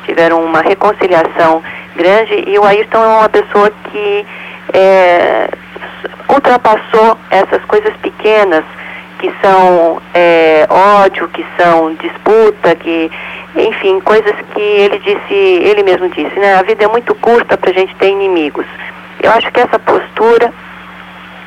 tiveram 0.04 0.42
uma 0.44 0.60
reconciliação 0.60 1.62
grande. 1.96 2.44
E 2.46 2.58
o 2.58 2.64
Ayrton 2.64 3.02
é 3.02 3.06
uma 3.06 3.28
pessoa 3.28 3.72
que 3.90 4.26
é, 4.74 5.48
ultrapassou 6.28 7.16
essas 7.30 7.64
coisas 7.64 7.94
pequenas 7.98 8.64
que 9.20 9.32
são 9.42 10.00
é, 10.14 10.66
ódio, 10.70 11.28
que 11.28 11.44
são 11.58 11.94
disputa, 11.94 12.74
que, 12.74 13.10
enfim, 13.56 14.00
coisas 14.00 14.34
que 14.54 14.60
ele 14.60 14.98
disse, 14.98 15.34
ele 15.34 15.82
mesmo 15.82 16.08
disse, 16.08 16.38
né? 16.38 16.54
A 16.54 16.62
vida 16.62 16.84
é 16.84 16.88
muito 16.88 17.14
curta 17.16 17.56
para 17.56 17.70
a 17.70 17.74
gente 17.74 17.94
ter 17.96 18.10
inimigos. 18.10 18.66
Eu 19.22 19.30
acho 19.32 19.50
que 19.50 19.60
essa 19.60 19.78
postura 19.78 20.52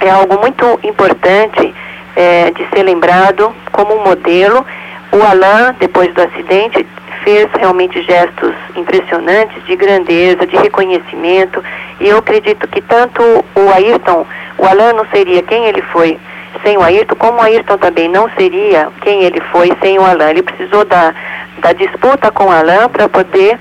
é 0.02 0.10
algo 0.10 0.40
muito 0.40 0.80
importante 0.84 1.74
é, 2.16 2.52
de 2.52 2.68
ser 2.70 2.84
lembrado 2.84 3.54
como 3.72 3.96
um 3.96 4.04
modelo. 4.04 4.66
O 5.12 5.24
Alain, 5.24 5.76
depois 5.80 6.14
do 6.14 6.22
acidente, 6.22 6.86
fez 7.24 7.48
realmente 7.58 8.02
gestos 8.02 8.54
impressionantes 8.76 9.64
de 9.66 9.76
grandeza, 9.76 10.46
de 10.46 10.58
reconhecimento, 10.58 11.64
e 12.00 12.10
eu 12.10 12.18
acredito 12.18 12.68
que 12.68 12.82
tanto 12.82 13.22
o 13.56 13.72
Ayrton, 13.74 14.26
o 14.58 14.66
Alain 14.66 14.94
não 14.94 15.06
seria 15.08 15.42
quem 15.44 15.66
ele 15.66 15.82
foi 15.84 16.20
sem 16.64 16.78
o 16.78 16.82
Ayrton, 16.82 17.16
como 17.16 17.40
o 17.40 17.42
Ayrton 17.42 17.78
também 17.78 18.08
não 18.08 18.30
seria 18.38 18.90
quem 19.02 19.24
ele 19.24 19.42
foi 19.52 19.72
sem 19.82 19.98
o 19.98 20.06
Alain. 20.06 20.32
Ele 20.32 20.44
precisou 20.44 20.86
da, 20.86 21.14
da 21.64 21.72
disputa 21.72 22.30
com 22.30 22.52
Alain 22.52 22.90
para 22.90 23.08
poder, 23.08 23.58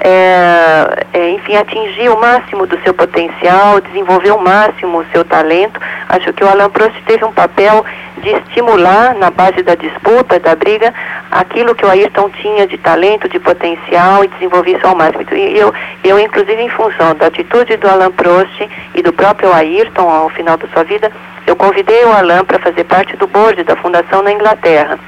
é, 0.00 1.04
é, 1.12 1.30
enfim, 1.30 1.54
atingir 1.54 2.08
o 2.08 2.18
máximo 2.18 2.66
do 2.66 2.80
seu 2.82 2.94
potencial, 2.94 3.78
desenvolver 3.80 4.32
o 4.32 4.40
máximo 4.40 5.00
o 5.00 5.06
seu 5.12 5.22
talento. 5.22 5.78
Acho 6.08 6.32
que 6.32 6.42
o 6.42 6.48
Alain 6.48 6.70
Prost 6.70 6.96
teve 7.06 7.24
um 7.24 7.30
papel 7.32 7.84
de 8.22 8.30
estimular, 8.30 9.14
na 9.14 9.30
base 9.30 9.62
da 9.62 9.74
disputa, 9.74 10.40
da 10.40 10.56
briga, 10.56 10.94
aquilo 11.30 11.74
que 11.74 11.84
o 11.84 11.90
Ayrton 11.90 12.30
tinha 12.30 12.66
de 12.66 12.78
talento, 12.78 13.28
de 13.28 13.38
potencial 13.38 14.24
e 14.24 14.28
desenvolver 14.28 14.76
isso 14.76 14.86
ao 14.86 14.96
máximo. 14.96 15.24
E 15.30 15.58
eu, 15.58 15.74
eu, 16.02 16.18
inclusive, 16.18 16.60
em 16.60 16.70
função 16.70 17.14
da 17.14 17.26
atitude 17.26 17.76
do 17.76 17.88
Alain 17.88 18.12
Prost 18.12 18.68
e 18.94 19.02
do 19.02 19.12
próprio 19.12 19.52
Ayrton 19.52 20.08
ao 20.08 20.30
final 20.30 20.56
da 20.56 20.66
sua 20.68 20.84
vida, 20.84 21.12
eu 21.46 21.54
convidei 21.54 22.02
o 22.04 22.12
Alain 22.12 22.44
para 22.44 22.58
fazer 22.58 22.84
parte 22.84 23.14
do 23.16 23.26
board 23.26 23.62
da 23.62 23.76
fundação 23.76 24.22
na 24.22 24.32
Inglaterra. 24.32 24.98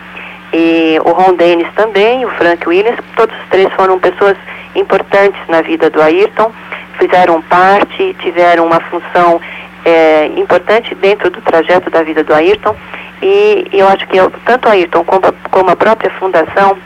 E 0.56 1.00
o 1.04 1.10
Ron 1.10 1.34
Dennis 1.34 1.66
também, 1.74 2.24
o 2.24 2.30
Frank 2.30 2.68
Williams, 2.68 3.00
todos 3.16 3.36
os 3.36 3.48
três 3.48 3.68
foram 3.72 3.98
pessoas 3.98 4.36
importantes 4.76 5.40
na 5.48 5.60
vida 5.62 5.90
do 5.90 6.00
Ayrton, 6.00 6.52
fizeram 6.96 7.42
parte, 7.42 8.14
tiveram 8.20 8.64
uma 8.64 8.78
função 8.82 9.40
é, 9.84 10.26
importante 10.36 10.94
dentro 10.94 11.28
do 11.28 11.40
trajeto 11.40 11.90
da 11.90 12.04
vida 12.04 12.22
do 12.22 12.32
Ayrton. 12.32 12.76
E 13.20 13.68
eu 13.72 13.88
acho 13.88 14.06
que 14.06 14.16
eu, 14.16 14.32
tanto 14.44 14.68
o 14.68 14.70
Ayrton 14.70 15.02
como 15.02 15.34
como 15.50 15.70
a 15.70 15.76
própria 15.76 16.10
fundação, 16.12 16.78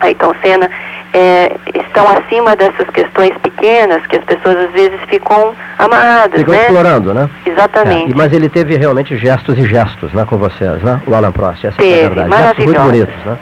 Ayrton 0.00 0.34
Senna, 0.42 0.70
é, 1.12 1.52
estão 1.74 2.06
acima 2.08 2.54
dessas 2.56 2.88
questões 2.90 3.32
pequenas 3.38 4.06
que 4.06 4.16
as 4.16 4.24
pessoas 4.24 4.56
às 4.56 4.72
vezes 4.72 5.00
ficam 5.08 5.54
amarradas, 5.78 6.40
ficam 6.40 6.54
né? 6.54 6.60
explorando, 6.62 7.14
né? 7.14 7.30
Exatamente. 7.44 8.12
É, 8.12 8.14
mas 8.14 8.32
ele 8.32 8.48
teve 8.48 8.76
realmente 8.76 9.16
gestos 9.16 9.56
e 9.58 9.66
gestos, 9.66 10.12
né, 10.12 10.24
com 10.26 10.36
vocês, 10.36 10.82
né? 10.82 11.00
O 11.06 11.14
Alan 11.14 11.32
Prost, 11.32 11.64
essa 11.64 11.76
teve, 11.76 12.00
é 12.00 12.04
a 12.04 12.08
verdade. 12.08 12.42
Gestos 12.42 12.64
muito 12.64 12.80
bonitos, 12.80 13.24
né? 13.24 13.38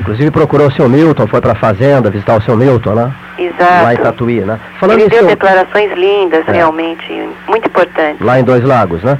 Inclusive 0.00 0.30
procurou 0.30 0.68
o 0.68 0.72
seu 0.72 0.88
Milton, 0.88 1.26
foi 1.26 1.42
para 1.42 1.52
a 1.52 1.56
fazenda 1.56 2.10
visitar 2.10 2.38
o 2.38 2.42
seu 2.42 2.56
Milton, 2.56 2.94
né? 2.94 3.12
Exato. 3.36 3.84
Lá 3.84 3.94
em 3.94 3.96
Tatuí, 3.98 4.40
né? 4.40 4.58
Falando 4.78 4.98
Ele 4.98 5.10
deu 5.10 5.18
seu... 5.18 5.28
declarações 5.28 5.92
lindas, 5.92 6.42
é. 6.48 6.52
realmente, 6.52 7.28
muito 7.46 7.66
importantes. 7.66 8.24
Lá 8.24 8.40
em 8.40 8.44
Dois 8.44 8.64
Lagos, 8.64 9.02
né? 9.02 9.18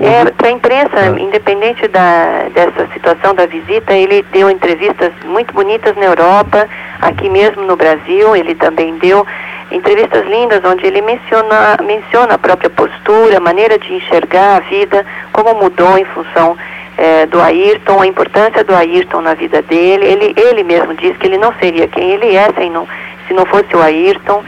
É, 0.00 0.24
para 0.30 0.48
a 0.48 0.50
imprensa, 0.50 0.98
é. 0.98 1.20
independente 1.20 1.86
da, 1.88 2.48
dessa 2.54 2.88
situação 2.94 3.34
da 3.34 3.44
visita, 3.44 3.92
ele 3.92 4.22
deu 4.32 4.50
entrevistas 4.50 5.12
muito 5.26 5.52
bonitas 5.52 5.94
na 5.96 6.06
Europa, 6.06 6.66
aqui 7.02 7.28
mesmo 7.28 7.62
no 7.64 7.76
Brasil, 7.76 8.34
ele 8.34 8.54
também 8.54 8.96
deu 8.96 9.26
entrevistas 9.70 10.26
lindas 10.26 10.62
onde 10.64 10.86
ele 10.86 11.02
menciona, 11.02 11.76
menciona 11.84 12.34
a 12.34 12.38
própria 12.38 12.70
postura, 12.70 13.36
a 13.36 13.40
maneira 13.40 13.78
de 13.78 13.92
enxergar 13.92 14.56
a 14.56 14.60
vida, 14.60 15.04
como 15.32 15.54
mudou 15.54 15.98
em 15.98 16.04
função 16.06 16.56
é, 16.96 17.26
do 17.26 17.40
Ayrton, 17.40 18.00
a 18.00 18.06
importância 18.06 18.64
do 18.64 18.74
Ayrton 18.74 19.20
na 19.20 19.34
vida 19.34 19.60
dele. 19.62 20.06
Ele, 20.06 20.34
ele 20.34 20.64
mesmo 20.64 20.94
diz 20.94 21.16
que 21.18 21.26
ele 21.26 21.38
não 21.38 21.52
seria 21.60 21.86
quem 21.86 22.10
ele 22.10 22.34
é 22.34 22.48
sem 22.56 22.70
não, 22.70 22.88
se 23.28 23.34
não 23.34 23.44
fosse 23.46 23.76
o 23.76 23.82
Ayrton. 23.82 24.42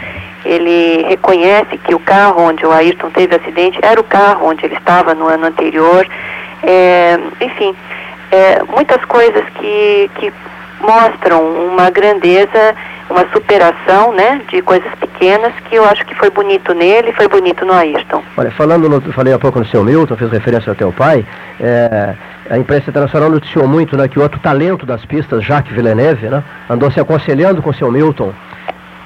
Ele 0.45 1.05
reconhece 1.09 1.79
que 1.79 1.95
o 1.95 2.01
carro 2.01 2.43
onde 2.43 2.65
o 2.67 2.73
Ayrton 2.73 3.11
teve 3.11 3.37
acidente 3.37 3.79
era 3.83 4.01
o 4.01 4.05
carro 4.05 4.49
onde 4.49 4.65
ele 4.65 4.75
estava 4.75 5.15
no 5.15 5.27
ano 5.29 5.47
anterior. 5.47 6.07
É, 6.63 7.19
enfim, 7.41 7.75
é, 8.31 8.63
muitas 8.65 9.05
coisas 9.05 9.45
que, 9.61 10.11
que 10.17 10.33
mostram 10.83 11.43
uma 11.43 11.91
grandeza, 11.91 12.75
uma 13.09 13.27
superação, 13.33 14.13
né, 14.13 14.43
de 14.51 14.61
coisas 14.63 14.91
pequenas 14.97 15.53
que 15.69 15.77
eu 15.77 15.85
acho 15.85 16.05
que 16.05 16.15
foi 16.15 16.31
bonito 16.31 16.75
nele 16.75 17.13
foi 17.13 17.29
bonito 17.29 17.65
no 17.65 17.73
Ayrton. 17.73 18.23
Olha, 18.37 18.51
falando, 18.51 18.89
no, 18.89 19.13
falei 19.13 19.33
há 19.33 19.39
pouco 19.39 19.59
no 19.59 19.67
seu 19.67 19.85
Milton, 19.85 20.17
fiz 20.17 20.31
referência 20.31 20.71
ao 20.71 20.77
teu 20.77 20.93
pai, 20.93 21.25
é, 21.61 22.15
a 22.51 22.59
imprensa 22.59 22.91
internacional 22.91 23.31
noticiou 23.31 23.69
muito, 23.69 23.97
né, 23.97 24.09
que 24.09 24.19
o 24.19 24.23
outro 24.23 24.41
talento 24.41 24.85
das 24.85 25.05
pistas, 25.05 25.45
Jacques 25.45 25.75
Villeneuve, 25.75 26.29
né, 26.29 26.43
andou 26.69 26.91
se 26.91 27.01
aconselhando 27.01 27.63
com 27.63 27.71
o 27.71 27.75
seu 27.75 27.91
Milton 27.91 28.33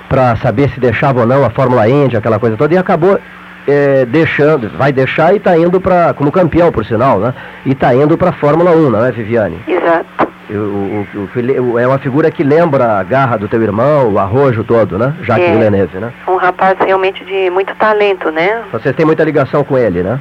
para 0.08 0.36
saber 0.36 0.70
se 0.70 0.80
deixava 0.80 1.20
ou 1.20 1.26
não 1.26 1.44
a 1.44 1.50
Fórmula 1.50 1.88
Indy, 1.88 2.16
aquela 2.16 2.38
coisa 2.38 2.56
toda, 2.56 2.74
e 2.74 2.78
acabou 2.78 3.18
é, 3.66 4.04
deixando, 4.04 4.68
vai 4.76 4.92
deixar 4.92 5.32
e 5.32 5.38
está 5.38 5.56
indo 5.56 5.80
para, 5.80 6.14
como 6.14 6.30
campeão 6.30 6.70
por 6.70 6.84
sinal, 6.84 7.18
né? 7.18 7.34
E 7.64 7.72
está 7.72 7.94
indo 7.94 8.16
para 8.16 8.30
a 8.30 8.32
Fórmula 8.32 8.70
1, 8.70 8.90
não 8.90 9.04
é, 9.04 9.10
Viviane? 9.10 9.58
Exato. 9.66 10.28
O, 10.48 10.54
o, 10.54 11.72
o, 11.72 11.78
é 11.78 11.86
uma 11.86 11.98
figura 11.98 12.30
que 12.30 12.44
lembra 12.44 13.00
a 13.00 13.02
garra 13.02 13.36
do 13.36 13.48
teu 13.48 13.60
irmão, 13.60 14.12
o 14.12 14.18
arrojo 14.18 14.62
todo, 14.62 14.96
né? 14.96 15.12
Jacques 15.22 15.48
é, 15.48 15.52
Villeneuve, 15.52 15.98
né? 15.98 16.12
Um 16.28 16.36
rapaz 16.36 16.78
realmente 16.78 17.24
de 17.24 17.50
muito 17.50 17.74
talento, 17.74 18.30
né? 18.30 18.62
Vocês 18.70 18.94
têm 18.94 19.04
muita 19.04 19.24
ligação 19.24 19.64
com 19.64 19.76
ele, 19.76 20.04
né? 20.04 20.20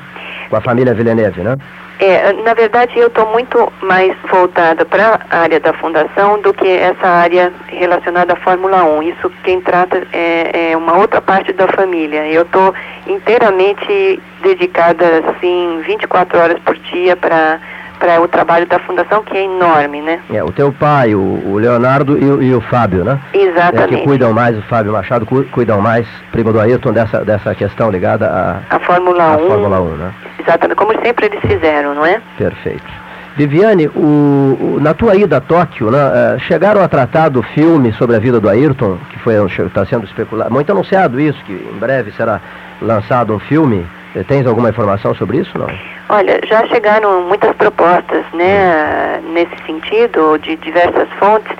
Com 0.49 0.55
a 0.55 0.61
família 0.61 0.95
Villeneuve, 0.95 1.41
né? 1.41 1.55
É, 1.97 2.33
na 2.33 2.53
verdade, 2.53 2.97
eu 2.99 3.07
estou 3.07 3.25
muito 3.27 3.71
mais 3.81 4.13
voltada 4.29 4.85
para 4.85 5.21
a 5.29 5.39
área 5.39 5.59
da 5.61 5.71
fundação 5.73 6.41
do 6.41 6.53
que 6.53 6.67
essa 6.67 7.07
área 7.07 7.53
relacionada 7.67 8.33
à 8.33 8.35
Fórmula 8.35 8.83
1. 8.83 9.03
Isso 9.03 9.31
quem 9.43 9.61
trata 9.61 10.05
é, 10.11 10.71
é 10.71 10.77
uma 10.77 10.97
outra 10.97 11.21
parte 11.21 11.53
da 11.53 11.67
família. 11.69 12.27
Eu 12.27 12.41
estou 12.41 12.73
inteiramente 13.07 14.21
dedicada, 14.41 15.23
assim, 15.29 15.81
24 15.85 16.37
horas 16.37 16.59
por 16.59 16.75
dia 16.77 17.15
para 17.15 17.59
para 18.05 18.21
o 18.21 18.27
trabalho 18.27 18.67
da 18.67 18.77
fundação 18.77 19.23
que 19.23 19.35
é 19.35 19.45
enorme, 19.45 19.99
né? 19.99 20.19
É, 20.31 20.43
o 20.43 20.51
teu 20.51 20.71
pai, 20.71 21.15
o, 21.15 21.19
o 21.19 21.57
Leonardo 21.57 22.17
e 22.17 22.29
o, 22.29 22.43
e 22.43 22.53
o, 22.53 22.61
Fábio, 22.61 23.03
né? 23.03 23.19
Exatamente. 23.33 23.95
É, 23.95 23.97
que 23.97 24.03
cuidam 24.03 24.31
mais, 24.31 24.55
o 24.55 24.61
Fábio 24.63 24.91
Machado, 24.91 25.25
cu, 25.25 25.43
cuidam 25.45 25.81
mais, 25.81 26.07
primo 26.31 26.53
do 26.53 26.59
Ayrton, 26.59 26.93
dessa, 26.93 27.25
dessa 27.25 27.55
questão 27.55 27.89
ligada 27.89 28.27
à 28.27 28.61
a, 28.69 28.75
a 28.75 28.79
Fórmula 28.79 29.37
1. 29.37 29.47
Fórmula 29.47 29.81
1, 29.81 29.85
né? 29.97 30.13
Exatamente, 30.39 30.75
como 30.75 30.91
sempre 31.03 31.25
eles 31.25 31.39
fizeram, 31.41 31.95
não 31.95 32.05
é? 32.05 32.21
Perfeito. 32.37 33.05
Viviane, 33.35 33.87
o, 33.87 33.99
o, 33.99 34.79
na 34.79 34.93
tua 34.93 35.15
ida 35.15 35.37
a 35.37 35.41
Tóquio, 35.41 35.89
né, 35.89 35.97
é, 35.97 36.39
chegaram 36.39 36.81
a 36.81 36.87
tratar 36.87 37.29
do 37.29 37.41
filme 37.41 37.91
sobre 37.93 38.15
a 38.15 38.19
vida 38.19 38.39
do 38.39 38.47
Ayrton, 38.47 38.97
que 39.09 39.17
foi 39.19 39.33
está 39.33 39.83
sendo 39.85 40.05
especulado, 40.05 40.53
muito 40.53 40.71
anunciado 40.71 41.19
isso, 41.19 41.43
que 41.43 41.53
em 41.53 41.79
breve 41.79 42.11
será 42.11 42.39
lançado 42.79 43.33
um 43.33 43.39
filme. 43.39 43.85
Tens 44.23 44.47
alguma 44.47 44.69
informação 44.69 45.13
sobre 45.15 45.39
isso, 45.39 45.57
não? 45.57 45.67
Olha, 46.09 46.39
já 46.47 46.65
chegaram 46.67 47.21
muitas 47.23 47.53
propostas, 47.55 48.23
né, 48.33 49.21
nesse 49.33 49.55
sentido, 49.65 50.37
de 50.37 50.55
diversas 50.57 51.09
fontes, 51.19 51.51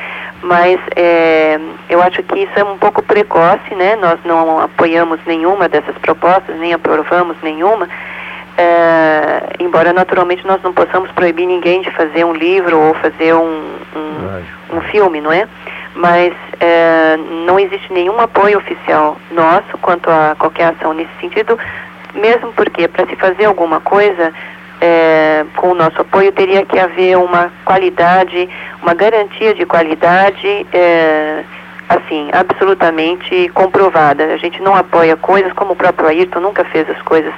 mas 0.41 0.79
é, 0.95 1.59
eu 1.89 2.01
acho 2.01 2.21
que 2.23 2.39
isso 2.39 2.53
é 2.55 2.63
um 2.63 2.77
pouco 2.77 3.01
precoce, 3.01 3.73
né? 3.75 3.95
Nós 3.95 4.19
não 4.23 4.59
apoiamos 4.59 5.19
nenhuma 5.25 5.67
dessas 5.67 5.97
propostas, 5.97 6.55
nem 6.57 6.73
aprovamos 6.73 7.35
nenhuma. 7.41 7.89
É, 8.57 9.41
embora 9.59 9.91
naturalmente 9.91 10.45
nós 10.47 10.61
não 10.61 10.71
possamos 10.71 11.11
proibir 11.11 11.45
ninguém 11.45 11.81
de 11.81 11.91
fazer 11.91 12.23
um 12.23 12.33
livro 12.33 12.79
ou 12.79 12.93
fazer 12.93 13.33
um, 13.33 13.75
um, 13.95 14.77
um 14.77 14.81
filme, 14.81 15.19
não 15.19 15.31
é? 15.31 15.47
Mas 15.93 16.33
é, 16.59 17.17
não 17.45 17.59
existe 17.59 17.91
nenhum 17.91 18.19
apoio 18.19 18.57
oficial 18.57 19.17
nosso 19.31 19.77
quanto 19.81 20.09
a 20.09 20.35
qualquer 20.37 20.67
ação 20.67 20.93
nesse 20.93 21.11
sentido, 21.19 21.57
mesmo 22.15 22.53
porque 22.53 22.87
para 22.87 23.05
se 23.07 23.15
fazer 23.15 23.45
alguma 23.45 23.79
coisa 23.81 24.33
é, 24.81 25.45
com 25.55 25.69
o 25.69 25.75
nosso 25.75 26.01
apoio 26.01 26.31
teria 26.31 26.65
que 26.65 26.77
haver 26.77 27.17
uma 27.17 27.51
qualidade, 27.63 28.49
uma 28.81 28.93
garantia 28.93 29.53
de 29.53 29.65
qualidade, 29.65 30.65
é, 30.73 31.43
assim, 31.89 32.29
absolutamente 32.33 33.49
comprovada. 33.49 34.25
A 34.25 34.37
gente 34.37 34.61
não 34.61 34.75
apoia 34.75 35.15
coisas 35.15 35.51
como 35.53 35.73
o 35.73 35.75
próprio 35.75 36.07
Ayrton 36.07 36.39
nunca 36.39 36.65
fez 36.65 36.89
as 36.89 37.01
coisas 37.03 37.33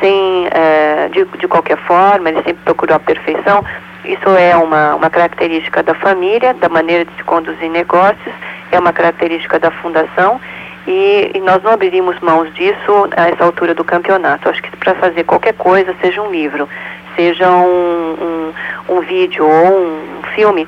sem, 0.00 0.48
é, 0.50 1.08
de, 1.08 1.24
de 1.38 1.48
qualquer 1.48 1.76
forma, 1.78 2.28
ele 2.28 2.42
sempre 2.42 2.62
procurou 2.64 2.96
a 2.96 3.00
perfeição. 3.00 3.64
Isso 4.04 4.30
é 4.30 4.56
uma, 4.56 4.94
uma 4.94 5.10
característica 5.10 5.82
da 5.82 5.94
família, 5.94 6.54
da 6.54 6.68
maneira 6.68 7.04
de 7.04 7.14
se 7.16 7.24
conduzir 7.24 7.70
negócios, 7.70 8.34
é 8.72 8.78
uma 8.78 8.92
característica 8.92 9.58
da 9.58 9.70
fundação 9.70 10.40
e, 10.86 11.30
e, 11.34 11.40
nós 11.40 11.62
não 11.62 11.72
abriríamos 11.72 12.18
mãos 12.20 12.52
disso 12.54 13.08
a 13.16 13.28
essa 13.28 13.44
altura 13.44 13.74
do 13.74 13.84
campeonato. 13.84 14.48
Acho 14.48 14.62
que 14.62 14.76
para 14.76 14.94
fazer 14.94 15.24
qualquer 15.24 15.54
coisa, 15.54 15.94
seja 16.00 16.22
um 16.22 16.30
livro, 16.30 16.68
seja 17.16 17.48
um, 17.50 18.52
um, 18.88 18.94
um 18.96 19.00
vídeo 19.00 19.46
ou 19.46 19.86
um 19.86 20.22
filme, 20.34 20.66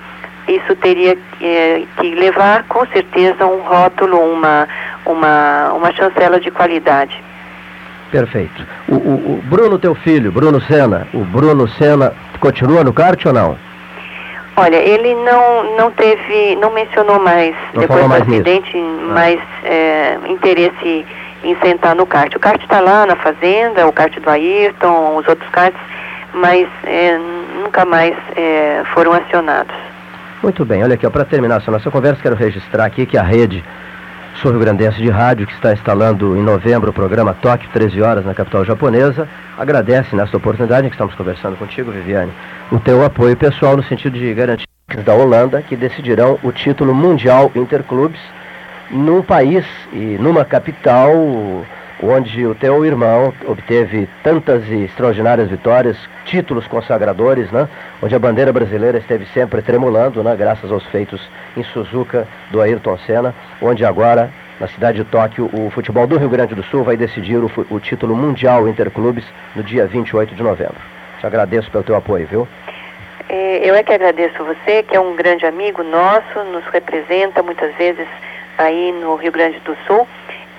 isso 0.48 0.74
teria 0.76 1.16
é, 1.40 1.82
que 1.98 2.14
levar 2.14 2.64
com 2.64 2.86
certeza 2.86 3.46
um 3.46 3.60
rótulo, 3.60 4.18
uma, 4.18 4.68
uma, 5.06 5.72
uma 5.72 5.92
chancela 5.92 6.38
de 6.40 6.50
qualidade. 6.50 7.22
Perfeito. 8.10 8.66
O, 8.88 8.94
o, 8.94 9.38
o 9.38 9.42
Bruno, 9.44 9.78
teu 9.78 9.94
filho, 9.94 10.30
Bruno 10.30 10.60
Senna, 10.60 11.06
o 11.14 11.24
Bruno 11.24 11.66
Senna 11.68 12.12
continua 12.40 12.84
no 12.84 12.92
kart 12.92 13.24
ou 13.24 13.32
não? 13.32 13.71
Olha, 14.56 14.76
ele 14.76 15.14
não, 15.14 15.76
não 15.76 15.90
teve, 15.90 16.56
não 16.56 16.72
mencionou 16.72 17.18
mais, 17.18 17.54
não 17.72 17.80
depois 17.80 18.06
do 18.06 18.14
acidente, 18.14 18.76
ah. 18.76 19.12
mais 19.12 19.40
é, 19.64 20.18
interesse 20.28 21.06
em 21.42 21.56
sentar 21.56 21.94
no 21.94 22.06
kart. 22.06 22.34
O 22.34 22.40
kart 22.40 22.60
está 22.62 22.80
lá 22.80 23.06
na 23.06 23.16
fazenda, 23.16 23.86
o 23.86 23.92
kart 23.92 24.14
do 24.18 24.28
Ayrton, 24.28 25.16
os 25.16 25.26
outros 25.26 25.48
karts, 25.50 25.80
mas 26.34 26.68
é, 26.84 27.18
nunca 27.62 27.84
mais 27.84 28.14
é, 28.36 28.82
foram 28.92 29.12
acionados. 29.12 29.74
Muito 30.42 30.64
bem, 30.64 30.82
olha 30.82 30.94
aqui, 30.94 31.08
para 31.08 31.24
terminar 31.24 31.60
essa 31.60 31.70
nossa 31.70 31.90
conversa, 31.90 32.20
quero 32.20 32.34
registrar 32.34 32.84
aqui 32.84 33.06
que 33.06 33.16
a 33.16 33.22
rede 33.22 33.64
Sul 34.42 34.50
Rio 34.50 34.60
Grandense 34.60 35.00
de 35.00 35.08
Rádio, 35.08 35.46
que 35.46 35.54
está 35.54 35.72
instalando 35.72 36.36
em 36.36 36.42
novembro 36.42 36.90
o 36.90 36.92
programa 36.92 37.32
Tóquio 37.32 37.70
13 37.72 38.02
horas 38.02 38.24
na 38.24 38.34
capital 38.34 38.64
japonesa, 38.64 39.28
agradece 39.56 40.16
nesta 40.16 40.36
oportunidade 40.36 40.88
que 40.88 40.94
estamos 40.94 41.14
conversando 41.14 41.56
contigo, 41.56 41.92
Viviane, 41.92 42.32
o 42.72 42.80
teu 42.80 43.04
apoio 43.04 43.36
pessoal 43.36 43.76
no 43.76 43.84
sentido 43.84 44.18
de 44.18 44.34
garantir 44.34 44.66
da 45.04 45.14
Holanda 45.14 45.62
que 45.62 45.76
decidirão 45.76 46.40
o 46.42 46.50
título 46.50 46.92
mundial 46.92 47.52
interclubes 47.54 48.20
num 48.90 49.22
país 49.22 49.64
e 49.92 50.18
numa 50.18 50.44
capital 50.44 51.14
onde 52.02 52.44
o 52.44 52.54
teu 52.54 52.84
irmão 52.84 53.32
obteve 53.46 54.08
tantas 54.24 54.66
e 54.68 54.84
extraordinárias 54.84 55.48
vitórias, 55.48 55.96
títulos 56.24 56.66
consagradores, 56.66 57.50
né? 57.52 57.68
onde 58.02 58.14
a 58.14 58.18
bandeira 58.18 58.52
brasileira 58.52 58.98
esteve 58.98 59.24
sempre 59.26 59.62
tremulando, 59.62 60.22
né? 60.22 60.34
graças 60.36 60.70
aos 60.72 60.84
feitos 60.86 61.20
em 61.56 61.62
Suzuka 61.62 62.26
do 62.50 62.60
Ayrton 62.60 62.98
Senna, 62.98 63.34
onde 63.60 63.84
agora, 63.84 64.30
na 64.58 64.66
cidade 64.66 64.98
de 64.98 65.04
Tóquio, 65.04 65.48
o 65.52 65.70
futebol 65.70 66.06
do 66.06 66.18
Rio 66.18 66.28
Grande 66.28 66.54
do 66.54 66.62
Sul 66.64 66.82
vai 66.82 66.96
decidir 66.96 67.36
o, 67.36 67.50
o 67.70 67.78
título 67.78 68.16
mundial 68.16 68.68
interclubes 68.68 69.24
no 69.54 69.62
dia 69.62 69.86
28 69.86 70.34
de 70.34 70.42
novembro. 70.42 70.80
Te 71.20 71.26
agradeço 71.26 71.70
pelo 71.70 71.84
teu 71.84 71.94
apoio, 71.94 72.26
viu? 72.26 72.48
É, 73.28 73.68
eu 73.68 73.74
é 73.76 73.82
que 73.82 73.92
agradeço 73.92 74.44
você, 74.44 74.82
que 74.82 74.96
é 74.96 75.00
um 75.00 75.14
grande 75.14 75.46
amigo 75.46 75.84
nosso, 75.84 76.42
nos 76.52 76.64
representa 76.66 77.42
muitas 77.42 77.72
vezes 77.76 78.06
aí 78.58 78.92
no 79.00 79.14
Rio 79.14 79.30
Grande 79.30 79.58
do 79.60 79.76
Sul 79.86 80.06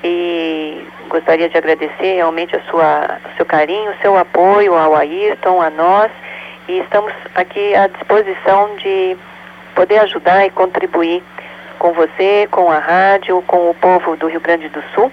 e 0.03 0.72
gostaria 1.13 1.47
de 1.47 1.55
agradecer 1.55 2.15
realmente 2.15 2.55
a 2.55 2.61
sua, 2.61 3.19
o 3.31 3.37
seu 3.37 3.45
carinho, 3.45 3.91
o 3.91 3.97
seu 4.01 4.17
apoio 4.17 4.73
ao 4.73 4.95
Ayrton, 4.95 5.61
a 5.61 5.69
nós, 5.69 6.11
e 6.67 6.79
estamos 6.79 7.13
aqui 7.35 7.75
à 7.75 7.85
disposição 7.85 8.75
de 8.77 9.15
poder 9.75 9.99
ajudar 9.99 10.43
e 10.47 10.49
contribuir 10.49 11.21
com 11.77 11.93
você, 11.93 12.47
com 12.49 12.71
a 12.71 12.79
rádio, 12.79 13.43
com 13.45 13.69
o 13.69 13.75
povo 13.75 14.17
do 14.17 14.27
Rio 14.27 14.41
Grande 14.41 14.67
do 14.69 14.83
Sul. 14.95 15.11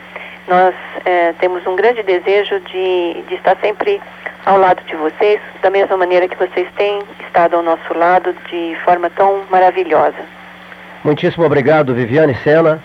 Nós 0.48 0.74
é, 1.04 1.34
temos 1.38 1.66
um 1.66 1.76
grande 1.76 2.02
desejo 2.02 2.58
de, 2.60 3.22
de 3.28 3.34
estar 3.34 3.56
sempre 3.60 4.00
ao 4.46 4.58
lado 4.58 4.82
de 4.84 4.96
vocês, 4.96 5.38
da 5.60 5.68
mesma 5.68 5.98
maneira 5.98 6.26
que 6.26 6.36
vocês 6.36 6.66
têm 6.78 7.02
estado 7.26 7.56
ao 7.56 7.62
nosso 7.62 7.92
lado 7.94 8.34
de 8.50 8.74
forma 8.86 9.10
tão 9.10 9.42
maravilhosa. 9.50 10.24
Muitíssimo 11.04 11.44
obrigado, 11.44 11.94
Viviane 11.94 12.34
Sena. 12.36 12.82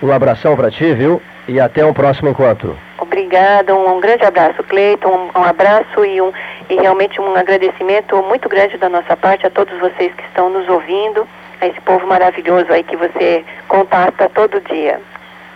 Um 0.00 0.12
abração 0.12 0.54
para 0.56 0.70
ti, 0.70 0.94
viu? 0.94 1.20
E 1.46 1.60
até 1.60 1.84
um 1.84 1.92
próximo 1.92 2.28
encontro. 2.28 2.76
Obrigada, 2.98 3.74
um, 3.74 3.96
um 3.96 4.00
grande 4.00 4.24
abraço, 4.24 4.62
Cleiton, 4.62 5.08
um, 5.34 5.38
um 5.38 5.44
abraço 5.44 6.04
e, 6.04 6.20
um, 6.20 6.32
e 6.70 6.74
realmente 6.74 7.20
um 7.20 7.36
agradecimento 7.36 8.16
muito 8.22 8.48
grande 8.48 8.78
da 8.78 8.88
nossa 8.88 9.16
parte 9.16 9.46
a 9.46 9.50
todos 9.50 9.78
vocês 9.78 10.12
que 10.14 10.22
estão 10.24 10.48
nos 10.48 10.68
ouvindo, 10.68 11.26
a 11.60 11.66
esse 11.66 11.80
povo 11.82 12.06
maravilhoso 12.06 12.72
aí 12.72 12.82
que 12.82 12.96
você 12.96 13.44
contata 13.68 14.30
todo 14.30 14.60
dia. 14.62 15.00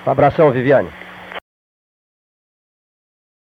Um 0.07 0.11
abração, 0.11 0.51
Viviane. 0.51 0.89